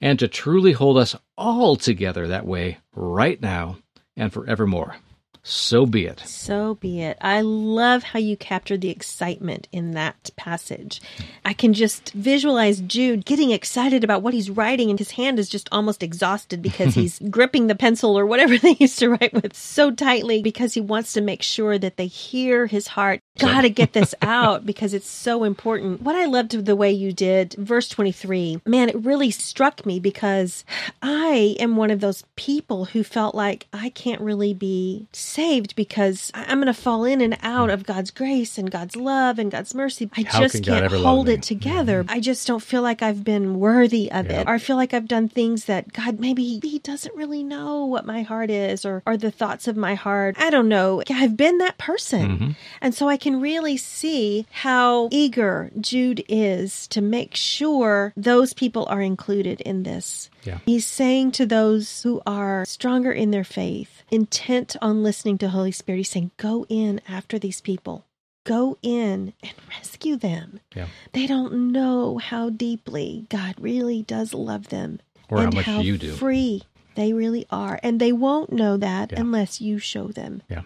and 0.00 0.18
to 0.18 0.28
truly 0.28 0.72
hold 0.72 0.98
us 0.98 1.16
all 1.36 1.76
together 1.76 2.28
that 2.28 2.46
way 2.46 2.78
right 2.94 3.40
now 3.40 3.78
and 4.16 4.32
forevermore. 4.32 4.96
So 5.42 5.86
be 5.86 6.06
it. 6.06 6.20
So 6.20 6.74
be 6.74 7.02
it. 7.02 7.16
I 7.20 7.40
love 7.40 8.02
how 8.02 8.18
you 8.18 8.36
captured 8.36 8.80
the 8.80 8.90
excitement 8.90 9.68
in 9.72 9.92
that 9.92 10.30
passage. 10.36 11.00
I 11.44 11.52
can 11.52 11.72
just 11.72 12.12
visualize 12.12 12.80
Jude 12.80 13.24
getting 13.24 13.50
excited 13.50 14.04
about 14.04 14.22
what 14.22 14.34
he's 14.34 14.50
writing, 14.50 14.90
and 14.90 14.98
his 14.98 15.12
hand 15.12 15.38
is 15.38 15.48
just 15.48 15.68
almost 15.72 16.02
exhausted 16.02 16.62
because 16.62 16.94
he's 16.96 17.18
gripping 17.30 17.66
the 17.66 17.74
pencil 17.74 18.18
or 18.18 18.26
whatever 18.26 18.58
they 18.58 18.76
used 18.78 18.98
to 18.98 19.10
write 19.10 19.32
with 19.32 19.56
so 19.56 19.90
tightly 19.90 20.42
because 20.42 20.74
he 20.74 20.80
wants 20.80 21.12
to 21.14 21.20
make 21.20 21.42
sure 21.42 21.78
that 21.78 21.96
they 21.96 22.06
hear 22.06 22.66
his 22.66 22.88
heart. 22.88 23.20
Got 23.38 23.62
to 23.62 23.70
get 23.70 23.92
this 23.92 24.14
out 24.22 24.66
because 24.66 24.94
it's 24.94 25.08
so 25.08 25.44
important. 25.44 26.02
What 26.02 26.16
I 26.16 26.26
loved 26.26 26.64
the 26.64 26.76
way 26.76 26.90
you 26.90 27.12
did, 27.12 27.54
verse 27.54 27.88
23, 27.88 28.62
man, 28.66 28.88
it 28.88 29.04
really 29.04 29.30
struck 29.30 29.86
me 29.86 30.00
because 30.00 30.64
I 31.02 31.56
am 31.58 31.76
one 31.76 31.90
of 31.90 32.00
those 32.00 32.24
people 32.36 32.86
who 32.86 33.02
felt 33.04 33.34
like 33.34 33.66
I 33.72 33.90
can't 33.90 34.20
really 34.20 34.54
be 34.54 35.06
saved 35.12 35.76
because 35.76 36.30
I'm 36.34 36.58
going 36.58 36.66
to 36.66 36.74
fall 36.74 37.04
in 37.04 37.20
and 37.20 37.38
out 37.42 37.70
of 37.70 37.84
God's 37.84 38.10
grace 38.10 38.58
and 38.58 38.70
God's 38.70 38.96
love 38.96 39.38
and 39.38 39.50
God's 39.50 39.74
mercy. 39.74 40.10
I 40.16 40.22
How 40.22 40.40
just 40.40 40.64
can 40.64 40.82
not 40.82 40.92
hold 40.92 41.28
it 41.28 41.42
together. 41.42 42.02
Mm-hmm. 42.02 42.10
I 42.10 42.20
just 42.20 42.46
don't 42.46 42.62
feel 42.62 42.82
like 42.82 43.02
I've 43.02 43.24
been 43.24 43.58
worthy 43.58 44.10
of 44.10 44.26
it. 44.26 44.46
Or 44.46 44.54
I 44.54 44.58
feel 44.58 44.76
like 44.76 44.94
I've 44.94 45.08
done 45.08 45.28
things 45.28 45.66
that 45.66 45.92
God 45.92 46.20
maybe 46.20 46.60
he 46.62 46.78
doesn't 46.78 47.14
really 47.14 47.42
know 47.42 47.84
what 47.84 48.06
my 48.06 48.22
heart 48.22 48.50
is 48.50 48.84
or 48.84 49.02
or 49.06 49.16
the 49.16 49.30
thoughts 49.30 49.68
of 49.68 49.76
my 49.76 49.94
heart. 49.94 50.36
I 50.38 50.50
don't 50.50 50.68
know. 50.68 51.02
I've 51.10 51.36
been 51.36 51.58
that 51.58 51.78
person. 51.78 52.28
Mm-hmm. 52.28 52.50
And 52.80 52.94
so 52.94 53.08
I 53.08 53.16
can 53.16 53.27
really 53.36 53.76
see 53.76 54.46
how 54.50 55.08
eager 55.10 55.70
Jude 55.80 56.24
is 56.28 56.86
to 56.88 57.00
make 57.00 57.34
sure 57.34 58.12
those 58.16 58.52
people 58.52 58.86
are 58.88 59.00
included 59.00 59.60
in 59.62 59.82
this. 59.82 60.30
Yeah. 60.44 60.58
He's 60.66 60.86
saying 60.86 61.32
to 61.32 61.46
those 61.46 62.02
who 62.02 62.20
are 62.26 62.64
stronger 62.64 63.12
in 63.12 63.30
their 63.30 63.44
faith, 63.44 64.02
intent 64.10 64.76
on 64.80 65.02
listening 65.02 65.38
to 65.38 65.48
Holy 65.48 65.72
Spirit, 65.72 65.98
he's 65.98 66.10
saying, 66.10 66.30
go 66.36 66.66
in 66.68 67.00
after 67.08 67.38
these 67.38 67.60
people. 67.60 68.04
Go 68.44 68.78
in 68.82 69.34
and 69.42 69.52
rescue 69.68 70.16
them. 70.16 70.60
Yeah. 70.74 70.86
They 71.12 71.26
don't 71.26 71.70
know 71.72 72.16
how 72.18 72.48
deeply 72.48 73.26
God 73.28 73.56
really 73.58 74.02
does 74.02 74.32
love 74.32 74.68
them. 74.68 75.00
Or 75.28 75.42
how 75.42 75.50
much 75.50 75.66
how 75.66 75.80
you 75.80 75.98
do. 75.98 76.12
Free 76.12 76.62
they 76.98 77.12
really 77.12 77.46
are. 77.48 77.78
And 77.84 78.00
they 78.00 78.10
won't 78.10 78.52
know 78.52 78.76
that 78.76 79.12
yeah. 79.12 79.20
unless 79.20 79.60
you 79.60 79.78
show 79.78 80.08
them. 80.08 80.42
Yeah. 80.50 80.62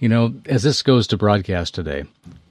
You 0.00 0.08
know, 0.08 0.34
as 0.46 0.62
this 0.62 0.80
goes 0.80 1.06
to 1.08 1.18
broadcast 1.18 1.74
today, 1.74 2.04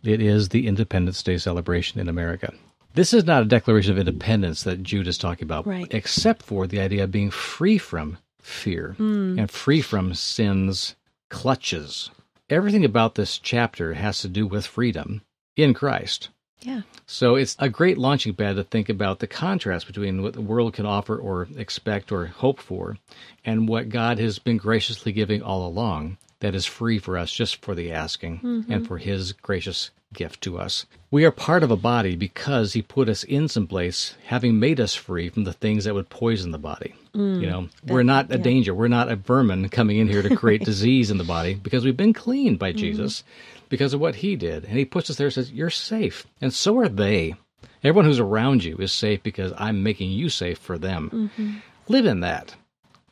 it 0.04 0.22
is 0.22 0.50
the 0.50 0.68
Independence 0.68 1.24
Day 1.24 1.40
celebration 1.40 2.00
in 2.00 2.08
America. 2.08 2.54
This 2.94 3.12
is 3.12 3.24
not 3.24 3.42
a 3.42 3.46
declaration 3.46 3.92
of 3.92 3.98
independence 3.98 4.62
that 4.64 4.84
Jude 4.84 5.08
is 5.08 5.18
talking 5.18 5.46
about, 5.46 5.66
right. 5.66 5.88
except 5.90 6.44
for 6.44 6.68
the 6.68 6.80
idea 6.80 7.06
of 7.06 7.12
being 7.12 7.32
free 7.32 7.80
from 7.80 8.20
fear 8.40 8.96
mm. 9.00 9.40
and 9.40 9.50
free 9.50 9.82
from 9.82 10.14
sin's 10.14 10.96
clutches. 11.30 12.12
Everything 12.52 12.86
about 12.86 13.16
this 13.16 13.40
chapter 13.40 13.96
has 13.96 14.22
to 14.22 14.28
do 14.28 14.46
with 14.46 14.68
freedom 14.68 15.24
in 15.56 15.74
Christ. 15.74 16.30
Yeah. 16.62 16.82
So 17.08 17.34
it's 17.34 17.56
a 17.58 17.68
great 17.68 17.98
launching 17.98 18.36
pad 18.36 18.58
to 18.58 18.64
think 18.64 18.90
about 18.90 19.20
the 19.20 19.28
contrast 19.28 19.88
between 19.88 20.22
what 20.22 20.34
the 20.34 20.42
world 20.42 20.74
can 20.74 20.86
offer 20.86 21.18
or 21.18 21.48
expect 21.58 22.12
or 22.12 22.28
hope 22.28 22.60
for 22.60 22.98
and 23.44 23.68
what 23.68 23.90
God 23.90 24.20
has 24.20 24.38
been 24.38 24.58
graciously 24.58 25.12
giving 25.12 25.42
all 25.42 25.66
along 25.66 26.18
that 26.40 26.56
is 26.56 26.66
free 26.66 27.00
for 27.00 27.18
us 27.18 27.32
just 27.32 27.64
for 27.64 27.76
the 27.76 27.92
asking 27.92 28.40
mm-hmm. 28.40 28.72
and 28.72 28.88
for 28.88 28.98
his 28.98 29.34
gracious 29.34 29.92
gift 30.14 30.42
to 30.42 30.58
us. 30.58 30.86
We 31.12 31.26
are 31.26 31.32
part 31.32 31.64
of 31.64 31.72
a 31.72 31.76
body 31.76 32.16
because 32.16 32.74
he 32.74 32.82
put 32.82 33.10
us 33.10 33.24
in 33.24 33.48
some 33.48 33.68
place, 33.68 34.16
having 34.26 34.60
made 34.60 34.80
us 34.80 34.96
free 34.96 35.30
from 35.30 35.44
the 35.44 35.54
things 35.54 35.84
that 35.84 35.94
would 35.94 36.10
poison 36.10 36.52
the 36.52 36.58
body. 36.58 36.96
Mm, 37.14 37.42
you 37.42 37.48
know, 37.48 37.70
that, 37.84 37.94
we're 37.94 38.04
not 38.04 38.32
a 38.32 38.38
yeah. 38.38 38.44
danger. 38.44 38.74
We're 38.74 38.88
not 38.88 39.12
a 39.12 39.16
vermin 39.16 39.70
coming 39.70 39.98
in 39.98 40.08
here 40.08 40.22
to 40.22 40.36
create 40.36 40.62
disease 40.66 41.12
in 41.12 41.18
the 41.18 41.24
body 41.24 41.56
because 41.56 41.84
we've 41.84 41.98
been 41.98 42.14
cleaned 42.14 42.60
by 42.60 42.70
mm-hmm. 42.70 42.80
Jesus 42.80 43.24
because 43.70 43.94
of 43.94 44.00
what 44.00 44.16
he 44.16 44.36
did. 44.36 44.66
And 44.66 44.78
he 44.78 44.86
puts 44.86 45.10
us 45.10 45.18
there 45.18 45.28
and 45.28 45.34
says, 45.34 45.52
You're 45.52 45.70
safe. 45.70 46.26
And 46.42 46.54
so 46.54 46.78
are 46.80 46.90
they. 46.90 47.36
Everyone 47.84 48.06
who's 48.06 48.20
around 48.20 48.64
you 48.64 48.76
is 48.78 48.92
safe 48.92 49.24
because 49.24 49.54
I'm 49.58 49.84
making 49.84 50.12
you 50.12 50.30
safe 50.30 50.58
for 50.58 50.78
them. 50.78 51.32
Mm-hmm. 51.38 51.58
Live 51.88 52.06
in 52.06 52.20
that. 52.22 52.56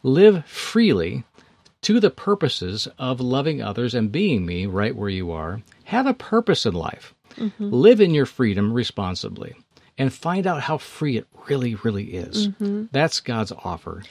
Live 0.03 0.45
freely 0.45 1.23
to 1.81 1.99
the 1.99 2.09
purposes 2.09 2.87
of 2.97 3.19
loving 3.19 3.61
others 3.61 3.93
and 3.93 4.11
being 4.11 4.45
me 4.45 4.65
right 4.65 4.95
where 4.95 5.09
you 5.09 5.31
are. 5.31 5.61
Have 5.85 6.05
a 6.05 6.13
purpose 6.13 6.65
in 6.65 6.73
life. 6.73 7.13
Mm-hmm. 7.35 7.69
Live 7.71 8.01
in 8.01 8.13
your 8.13 8.25
freedom 8.25 8.73
responsibly 8.73 9.55
and 9.97 10.13
find 10.13 10.45
out 10.45 10.61
how 10.61 10.77
free 10.77 11.17
it 11.17 11.27
really, 11.47 11.75
really 11.75 12.05
is. 12.05 12.49
Mm-hmm. 12.49 12.85
That's 12.91 13.19
God's 13.19 13.51
offer. 13.51 14.03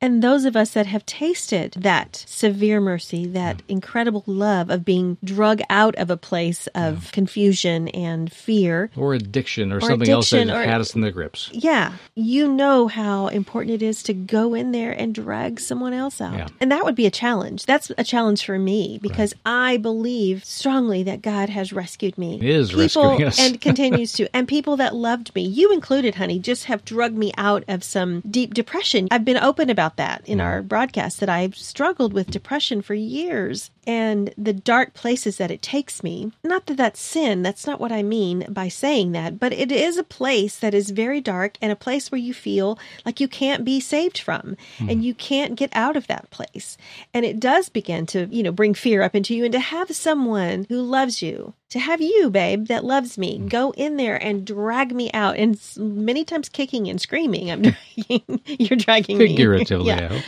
And 0.00 0.22
those 0.22 0.44
of 0.44 0.56
us 0.56 0.70
that 0.70 0.86
have 0.86 1.06
tasted 1.06 1.72
that 1.78 2.24
severe 2.28 2.80
mercy, 2.80 3.26
that 3.26 3.56
yeah. 3.56 3.62
incredible 3.68 4.22
love 4.26 4.70
of 4.70 4.84
being 4.84 5.16
drug 5.24 5.60
out 5.70 5.94
of 5.96 6.10
a 6.10 6.16
place 6.16 6.66
of 6.74 7.04
yeah. 7.04 7.10
confusion 7.10 7.88
and 7.88 8.32
fear, 8.32 8.90
or 8.96 9.14
addiction, 9.14 9.72
or, 9.72 9.78
or 9.78 9.80
something 9.80 10.10
addiction, 10.10 10.50
else 10.50 10.58
that 10.58 10.66
or, 10.66 10.70
had 10.70 10.80
us 10.80 10.94
in 10.94 11.00
the 11.00 11.10
grips. 11.10 11.50
Yeah, 11.52 11.94
you 12.14 12.52
know 12.52 12.88
how 12.88 13.28
important 13.28 13.74
it 13.74 13.82
is 13.82 14.02
to 14.04 14.14
go 14.14 14.54
in 14.54 14.72
there 14.72 14.92
and 14.92 15.14
drag 15.14 15.60
someone 15.60 15.92
else 15.92 16.20
out, 16.20 16.34
yeah. 16.34 16.48
and 16.60 16.70
that 16.70 16.84
would 16.84 16.94
be 16.94 17.06
a 17.06 17.10
challenge. 17.10 17.66
That's 17.66 17.90
a 17.96 18.04
challenge 18.04 18.44
for 18.44 18.58
me 18.58 18.98
because 19.00 19.34
right. 19.46 19.72
I 19.72 19.76
believe 19.78 20.44
strongly 20.44 21.02
that 21.04 21.22
God 21.22 21.48
has 21.48 21.72
rescued 21.72 22.18
me. 22.18 22.38
He 22.38 22.50
is 22.50 22.70
people, 22.70 22.82
rescuing 22.82 23.24
us, 23.24 23.40
and 23.40 23.60
continues 23.60 24.12
to. 24.14 24.34
And 24.34 24.48
people 24.48 24.76
that 24.76 24.94
loved 24.94 25.34
me, 25.34 25.42
you 25.42 25.72
included, 25.72 26.16
honey, 26.16 26.38
just 26.38 26.64
have 26.64 26.84
drugged 26.84 27.16
me 27.16 27.32
out 27.36 27.64
of 27.68 27.84
some 27.84 28.20
deep 28.20 28.54
depression. 28.54 29.08
I've 29.10 29.24
been 29.24 29.36
open 29.36 29.70
about 29.70 29.83
that 29.96 30.22
in 30.26 30.38
mm-hmm. 30.38 30.46
our 30.46 30.62
broadcast 30.62 31.20
that 31.20 31.28
I've 31.28 31.56
struggled 31.56 32.12
with 32.12 32.30
depression 32.30 32.82
for 32.82 32.94
years 32.94 33.70
and 33.86 34.32
the 34.36 34.52
dark 34.52 34.94
places 34.94 35.36
that 35.38 35.50
it 35.50 35.62
takes 35.62 36.02
me. 36.02 36.32
Not 36.42 36.66
that 36.66 36.76
that's 36.76 37.00
sin, 37.00 37.42
that's 37.42 37.66
not 37.66 37.80
what 37.80 37.92
I 37.92 38.02
mean 38.02 38.46
by 38.48 38.68
saying 38.68 39.12
that, 39.12 39.38
but 39.38 39.52
it 39.52 39.70
is 39.70 39.96
a 39.96 40.04
place 40.04 40.58
that 40.58 40.74
is 40.74 40.90
very 40.90 41.20
dark 41.20 41.56
and 41.60 41.70
a 41.70 41.76
place 41.76 42.10
where 42.10 42.20
you 42.20 42.34
feel 42.34 42.78
like 43.04 43.20
you 43.20 43.28
can't 43.28 43.64
be 43.64 43.80
saved 43.80 44.18
from 44.18 44.56
mm. 44.78 44.90
and 44.90 45.04
you 45.04 45.14
can't 45.14 45.56
get 45.56 45.70
out 45.74 45.96
of 45.96 46.06
that 46.06 46.30
place. 46.30 46.76
And 47.12 47.24
it 47.24 47.40
does 47.40 47.68
begin 47.68 48.06
to, 48.06 48.26
you 48.26 48.42
know, 48.42 48.52
bring 48.52 48.74
fear 48.74 49.02
up 49.02 49.14
into 49.14 49.34
you 49.34 49.44
and 49.44 49.52
to 49.52 49.60
have 49.60 49.94
someone 49.94 50.66
who 50.68 50.80
loves 50.80 51.22
you 51.22 51.54
to 51.74 51.80
have 51.80 52.00
you, 52.00 52.30
babe, 52.30 52.68
that 52.68 52.84
loves 52.84 53.18
me, 53.18 53.36
mm. 53.36 53.48
go 53.48 53.72
in 53.72 53.96
there 53.96 54.14
and 54.14 54.46
drag 54.46 54.94
me 54.94 55.10
out. 55.12 55.36
And 55.36 55.60
many 55.76 56.24
times 56.24 56.48
kicking 56.48 56.88
and 56.88 57.00
screaming, 57.00 57.50
I'm 57.50 57.62
dragging, 57.96 58.40
you're 58.46 58.78
dragging 58.78 59.18
Figuratively, 59.18 59.92
me. 59.92 60.00
yeah. 60.00 60.22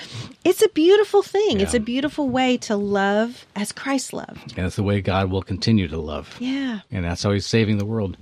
It's 0.47 0.63
a 0.63 0.69
beautiful 0.69 1.23
thing. 1.23 1.61
It's 1.61 1.75
a 1.75 1.81
beautiful 1.81 2.29
way 2.29 2.57
to 2.59 2.77
love 2.77 3.47
as 3.57 3.73
Christ 3.73 4.13
loved. 4.13 4.55
And 4.57 4.67
it's 4.67 4.77
the 4.77 4.83
way 4.83 5.01
God 5.01 5.31
will 5.31 5.43
continue 5.43 5.89
to 5.89 5.99
love. 5.99 6.37
Yeah. 6.39 6.81
And 6.91 7.05
that's 7.05 7.23
how 7.23 7.33
he's 7.33 7.47
saving 7.47 7.79
the 7.79 7.85
world. 7.85 8.17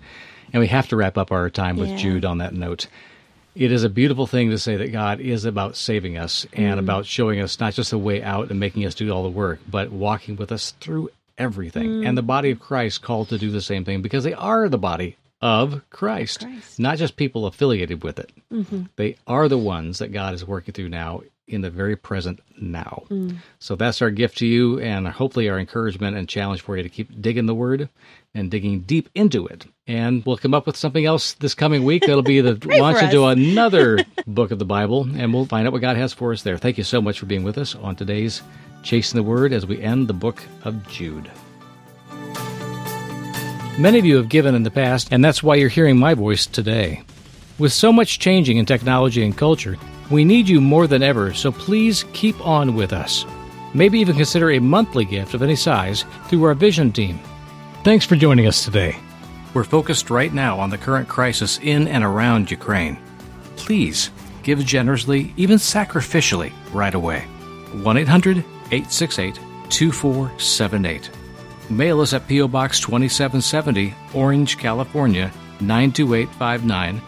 And 0.52 0.60
we 0.60 0.68
have 0.68 0.88
to 0.88 0.96
wrap 0.96 1.18
up 1.18 1.32
our 1.32 1.50
time 1.50 1.76
with 1.76 1.90
Yeah. 1.90 1.96
Jude 1.96 2.24
on 2.24 2.38
that 2.38 2.54
note. 2.54 2.86
It 3.54 3.70
is 3.70 3.84
a 3.84 3.88
beautiful 3.88 4.26
thing 4.26 4.50
to 4.50 4.58
say 4.58 4.76
that 4.76 4.90
God 4.90 5.20
is 5.20 5.44
about 5.44 5.76
saving 5.76 6.16
us 6.16 6.46
and 6.52 6.70
mm-hmm. 6.72 6.78
about 6.78 7.06
showing 7.06 7.40
us 7.40 7.60
not 7.60 7.74
just 7.74 7.92
a 7.92 7.98
way 7.98 8.22
out 8.22 8.50
and 8.50 8.58
making 8.58 8.84
us 8.84 8.94
do 8.94 9.10
all 9.10 9.22
the 9.22 9.28
work, 9.28 9.60
but 9.70 9.92
walking 9.92 10.36
with 10.36 10.50
us 10.50 10.72
through 10.80 11.10
everything. 11.38 11.88
Mm. 11.88 12.08
And 12.08 12.18
the 12.18 12.22
body 12.22 12.50
of 12.50 12.58
Christ 12.58 13.02
called 13.02 13.28
to 13.28 13.38
do 13.38 13.50
the 13.50 13.60
same 13.60 13.84
thing 13.84 14.02
because 14.02 14.24
they 14.24 14.32
are 14.32 14.68
the 14.68 14.78
body 14.78 15.16
of 15.40 15.82
Christ, 15.90 16.40
Christ. 16.40 16.80
not 16.80 16.96
just 16.96 17.16
people 17.16 17.46
affiliated 17.46 18.02
with 18.02 18.18
it. 18.18 18.32
Mm-hmm. 18.50 18.84
They 18.96 19.16
are 19.26 19.48
the 19.48 19.58
ones 19.58 19.98
that 19.98 20.12
God 20.12 20.34
is 20.34 20.46
working 20.46 20.72
through 20.72 20.88
now 20.88 21.20
in 21.46 21.60
the 21.60 21.70
very 21.70 21.96
present 21.96 22.40
now. 22.60 23.04
So 23.58 23.76
that's 23.76 24.00
our 24.00 24.10
gift 24.10 24.38
to 24.38 24.46
you 24.46 24.80
and 24.80 25.06
hopefully 25.06 25.48
our 25.48 25.58
encouragement 25.58 26.16
and 26.16 26.28
challenge 26.28 26.62
for 26.62 26.76
you 26.76 26.82
to 26.82 26.88
keep 26.88 27.20
digging 27.20 27.46
the 27.46 27.54
word 27.54 27.88
and 28.34 28.50
digging 28.50 28.80
deep 28.80 29.08
into 29.14 29.46
it. 29.46 29.66
And 29.86 30.24
we'll 30.24 30.38
come 30.38 30.54
up 30.54 30.66
with 30.66 30.76
something 30.76 31.04
else 31.04 31.34
this 31.34 31.54
coming 31.54 31.84
week. 31.84 32.02
That'll 32.06 32.22
be 32.22 32.40
the 32.40 32.58
launch 32.78 33.02
into 33.02 33.26
another 33.26 33.98
book 34.26 34.50
of 34.50 34.58
the 34.58 34.64
Bible, 34.64 35.06
and 35.14 35.32
we'll 35.32 35.46
find 35.46 35.66
out 35.66 35.72
what 35.72 35.82
God 35.82 35.96
has 35.96 36.12
for 36.12 36.32
us 36.32 36.42
there. 36.42 36.56
Thank 36.56 36.78
you 36.78 36.84
so 36.84 37.02
much 37.02 37.18
for 37.18 37.26
being 37.26 37.44
with 37.44 37.58
us 37.58 37.74
on 37.74 37.94
today's 37.94 38.42
Chasing 38.82 39.16
the 39.16 39.22
Word 39.22 39.52
as 39.52 39.66
we 39.66 39.80
end 39.80 40.08
the 40.08 40.14
book 40.14 40.42
of 40.64 40.86
Jude. 40.88 41.30
Many 43.78 43.98
of 43.98 44.04
you 44.04 44.16
have 44.16 44.28
given 44.28 44.54
in 44.54 44.62
the 44.62 44.70
past, 44.70 45.08
and 45.10 45.24
that's 45.24 45.42
why 45.42 45.56
you're 45.56 45.68
hearing 45.68 45.98
my 45.98 46.14
voice 46.14 46.46
today. 46.46 47.02
With 47.58 47.72
so 47.72 47.92
much 47.92 48.18
changing 48.18 48.56
in 48.56 48.66
technology 48.66 49.24
and 49.24 49.36
culture, 49.36 49.76
we 50.10 50.24
need 50.24 50.48
you 50.48 50.60
more 50.60 50.86
than 50.86 51.02
ever, 51.02 51.32
so 51.32 51.50
please 51.50 52.04
keep 52.12 52.40
on 52.46 52.74
with 52.74 52.92
us. 52.92 53.24
Maybe 53.72 53.98
even 53.98 54.16
consider 54.16 54.52
a 54.52 54.58
monthly 54.58 55.04
gift 55.04 55.34
of 55.34 55.42
any 55.42 55.56
size 55.56 56.04
through 56.28 56.44
our 56.44 56.54
vision 56.54 56.92
team. 56.92 57.18
Thanks 57.82 58.04
for 58.04 58.16
joining 58.16 58.46
us 58.46 58.64
today. 58.64 58.96
We're 59.52 59.64
focused 59.64 60.10
right 60.10 60.32
now 60.32 60.58
on 60.58 60.70
the 60.70 60.78
current 60.78 61.08
crisis 61.08 61.58
in 61.62 61.88
and 61.88 62.04
around 62.04 62.50
Ukraine. 62.50 62.98
Please 63.56 64.10
give 64.42 64.64
generously, 64.64 65.32
even 65.36 65.58
sacrificially, 65.58 66.52
right 66.72 66.94
away. 66.94 67.20
1 67.82 67.96
800 67.96 68.38
868 68.38 69.38
2478. 69.70 71.10
Mail 71.70 72.00
us 72.00 72.12
at 72.12 72.28
P.O. 72.28 72.48
Box 72.48 72.78
2770, 72.80 73.94
Orange, 74.12 74.58
California 74.58 75.32
92859. 75.60 77.00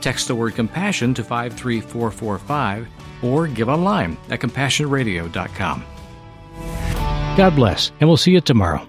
Text 0.00 0.28
the 0.28 0.34
word 0.34 0.54
compassion 0.54 1.14
to 1.14 1.24
53445 1.24 2.88
or 3.22 3.46
give 3.46 3.68
online 3.68 4.16
at 4.30 4.40
compassionradio.com. 4.40 5.84
God 7.36 7.54
bless, 7.54 7.92
and 8.00 8.08
we'll 8.08 8.16
see 8.16 8.32
you 8.32 8.40
tomorrow. 8.40 8.88